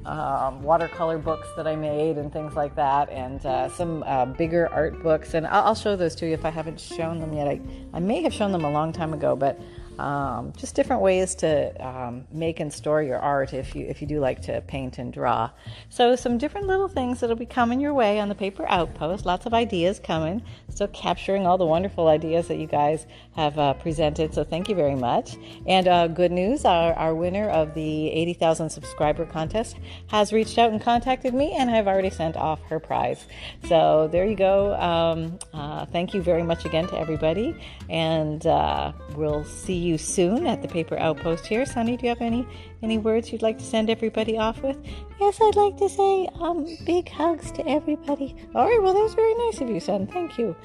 um, 0.05 0.61
watercolor 0.63 1.17
books 1.17 1.47
that 1.55 1.67
I 1.67 1.75
made 1.75 2.17
and 2.17 2.31
things 2.31 2.55
like 2.55 2.75
that, 2.75 3.09
and 3.09 3.45
uh, 3.45 3.69
some 3.69 4.03
uh, 4.03 4.25
bigger 4.25 4.69
art 4.71 5.01
books. 5.03 5.33
And 5.33 5.45
I'll, 5.47 5.63
I'll, 5.63 5.75
show 5.75 5.95
those 5.95 6.15
to 6.15 6.27
you 6.27 6.33
if 6.33 6.45
I 6.45 6.49
haven't 6.49 6.79
shown 6.79 7.19
them 7.19 7.33
yet. 7.33 7.47
I, 7.47 7.61
I 7.93 7.99
may 7.99 8.21
have 8.21 8.33
shown 8.33 8.51
them 8.51 8.63
a 8.63 8.71
long 8.71 8.93
time 8.93 9.13
ago, 9.13 9.35
but 9.35 9.59
um, 9.99 10.53
just 10.55 10.75
different 10.75 11.01
ways 11.01 11.35
to 11.35 11.85
um, 11.85 12.27
make 12.31 12.59
and 12.59 12.71
store 12.71 13.01
your 13.01 13.19
art 13.19 13.53
if 13.53 13.75
you 13.75 13.85
if 13.87 14.01
you 14.01 14.07
do 14.07 14.19
like 14.19 14.41
to 14.43 14.61
paint 14.61 14.97
and 14.97 15.11
draw. 15.11 15.49
So 15.89 16.15
some 16.15 16.37
different 16.37 16.67
little 16.67 16.87
things 16.87 17.19
that'll 17.19 17.35
be 17.35 17.45
coming 17.45 17.79
your 17.79 17.93
way 17.93 18.19
on 18.19 18.29
the 18.29 18.35
paper 18.35 18.65
outpost. 18.67 19.25
Lots 19.25 19.45
of 19.45 19.53
ideas 19.53 19.99
coming. 19.99 20.43
Still 20.69 20.87
capturing 20.89 21.47
all 21.47 21.57
the 21.57 21.65
wonderful 21.65 22.07
ideas 22.07 22.47
that 22.47 22.57
you 22.57 22.67
guys 22.67 23.05
have 23.35 23.57
uh, 23.57 23.73
presented. 23.73 24.33
So 24.33 24.43
thank 24.43 24.69
you 24.69 24.75
very 24.75 24.95
much. 24.95 25.37
And 25.65 25.87
uh, 25.87 26.07
good 26.07 26.31
news: 26.31 26.65
our, 26.65 26.93
our 26.93 27.15
winner 27.15 27.49
of 27.49 27.73
the 27.73 28.11
80,000 28.11 28.69
subscriber 28.69 29.25
contest 29.25 29.77
has 30.07 30.31
reached 30.31 30.57
out 30.57 30.71
and 30.71 30.81
contacted 30.81 31.33
me, 31.33 31.53
and 31.53 31.71
I've 31.71 31.87
already 31.87 32.09
sent 32.09 32.35
off 32.35 32.61
her 32.69 32.79
prize. 32.79 33.25
So 33.67 34.07
there 34.11 34.25
you 34.25 34.35
go. 34.35 34.75
Um, 34.75 35.39
uh, 35.53 35.85
thank 35.85 36.13
you 36.13 36.21
very 36.21 36.43
much 36.43 36.65
again 36.65 36.87
to 36.87 36.99
everybody, 36.99 37.55
and 37.89 38.45
uh, 38.45 38.91
we'll 39.15 39.43
see 39.43 39.75
you 39.75 39.86
you 39.87 39.97
soon 39.97 40.45
at 40.45 40.61
the 40.61 40.67
Paper 40.67 40.97
Outpost 40.99 41.47
here. 41.47 41.65
Sunny, 41.65 41.97
do 41.97 42.03
you 42.03 42.09
have 42.09 42.21
any 42.21 42.45
any 42.83 42.97
words 42.97 43.31
you'd 43.31 43.41
like 43.41 43.57
to 43.57 43.63
send 43.63 43.89
everybody 43.89 44.37
off 44.37 44.61
with? 44.61 44.77
Yes, 45.19 45.39
I'd 45.41 45.55
like 45.55 45.77
to 45.77 45.89
say 45.89 46.29
um, 46.39 46.67
big 46.85 47.09
hugs 47.09 47.51
to 47.53 47.67
everybody. 47.67 48.35
All 48.53 48.65
right, 48.65 48.79
well, 48.81 48.93
that 48.93 49.01
was 49.01 49.15
very 49.15 49.33
nice 49.33 49.61
of 49.61 49.69
you, 49.69 49.79
son. 49.79 50.05
Thank 50.05 50.37
you. 50.37 50.55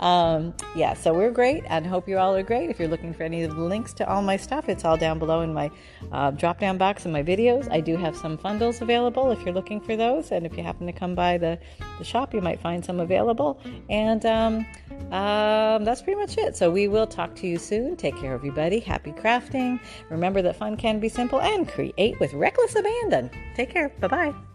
Um, 0.00 0.52
yeah, 0.76 0.92
so 0.92 1.14
we're 1.14 1.30
great 1.30 1.64
and 1.68 1.86
hope 1.86 2.06
you 2.06 2.18
all 2.18 2.34
are 2.34 2.42
great. 2.42 2.68
If 2.68 2.78
you're 2.78 2.88
looking 2.88 3.14
for 3.14 3.22
any 3.22 3.42
of 3.42 3.56
the 3.56 3.62
links 3.62 3.94
to 3.94 4.08
all 4.08 4.20
my 4.20 4.36
stuff, 4.36 4.68
it's 4.68 4.84
all 4.84 4.98
down 4.98 5.18
below 5.18 5.40
in 5.40 5.54
my 5.54 5.70
uh, 6.12 6.30
drop 6.32 6.58
down 6.58 6.76
box 6.76 7.06
in 7.06 7.12
my 7.12 7.22
videos. 7.22 7.70
I 7.72 7.80
do 7.80 7.96
have 7.96 8.14
some 8.14 8.36
fundles 8.36 8.82
available 8.82 9.30
if 9.30 9.42
you're 9.44 9.54
looking 9.54 9.80
for 9.80 9.96
those. 9.96 10.30
And 10.30 10.44
if 10.44 10.58
you 10.58 10.62
happen 10.62 10.86
to 10.86 10.92
come 10.92 11.14
by 11.14 11.38
the, 11.38 11.58
the 11.98 12.04
shop, 12.04 12.34
you 12.34 12.42
might 12.42 12.60
find 12.60 12.84
some 12.84 13.00
available. 13.00 13.60
And 13.88 14.26
um, 14.26 14.66
um, 15.10 15.84
that's 15.84 16.02
pretty 16.02 16.20
much 16.20 16.36
it. 16.36 16.54
So 16.54 16.70
we 16.70 16.86
will 16.86 17.06
talk 17.06 17.34
to 17.36 17.46
you 17.46 17.56
soon. 17.56 17.96
Take 17.96 18.16
care, 18.18 18.34
everybody. 18.72 18.80
Happy 18.80 19.12
crafting. 19.12 19.80
Remember 20.10 20.42
that 20.42 20.56
fun 20.56 20.76
can 20.76 21.00
be 21.00 21.08
simple 21.08 21.40
and 21.40 21.68
create 21.68 22.18
with 22.20 22.32
reckless 22.34 22.74
abandon. 22.76 23.30
Take 23.54 23.70
care. 23.70 23.90
Bye 24.00 24.08
bye. 24.08 24.51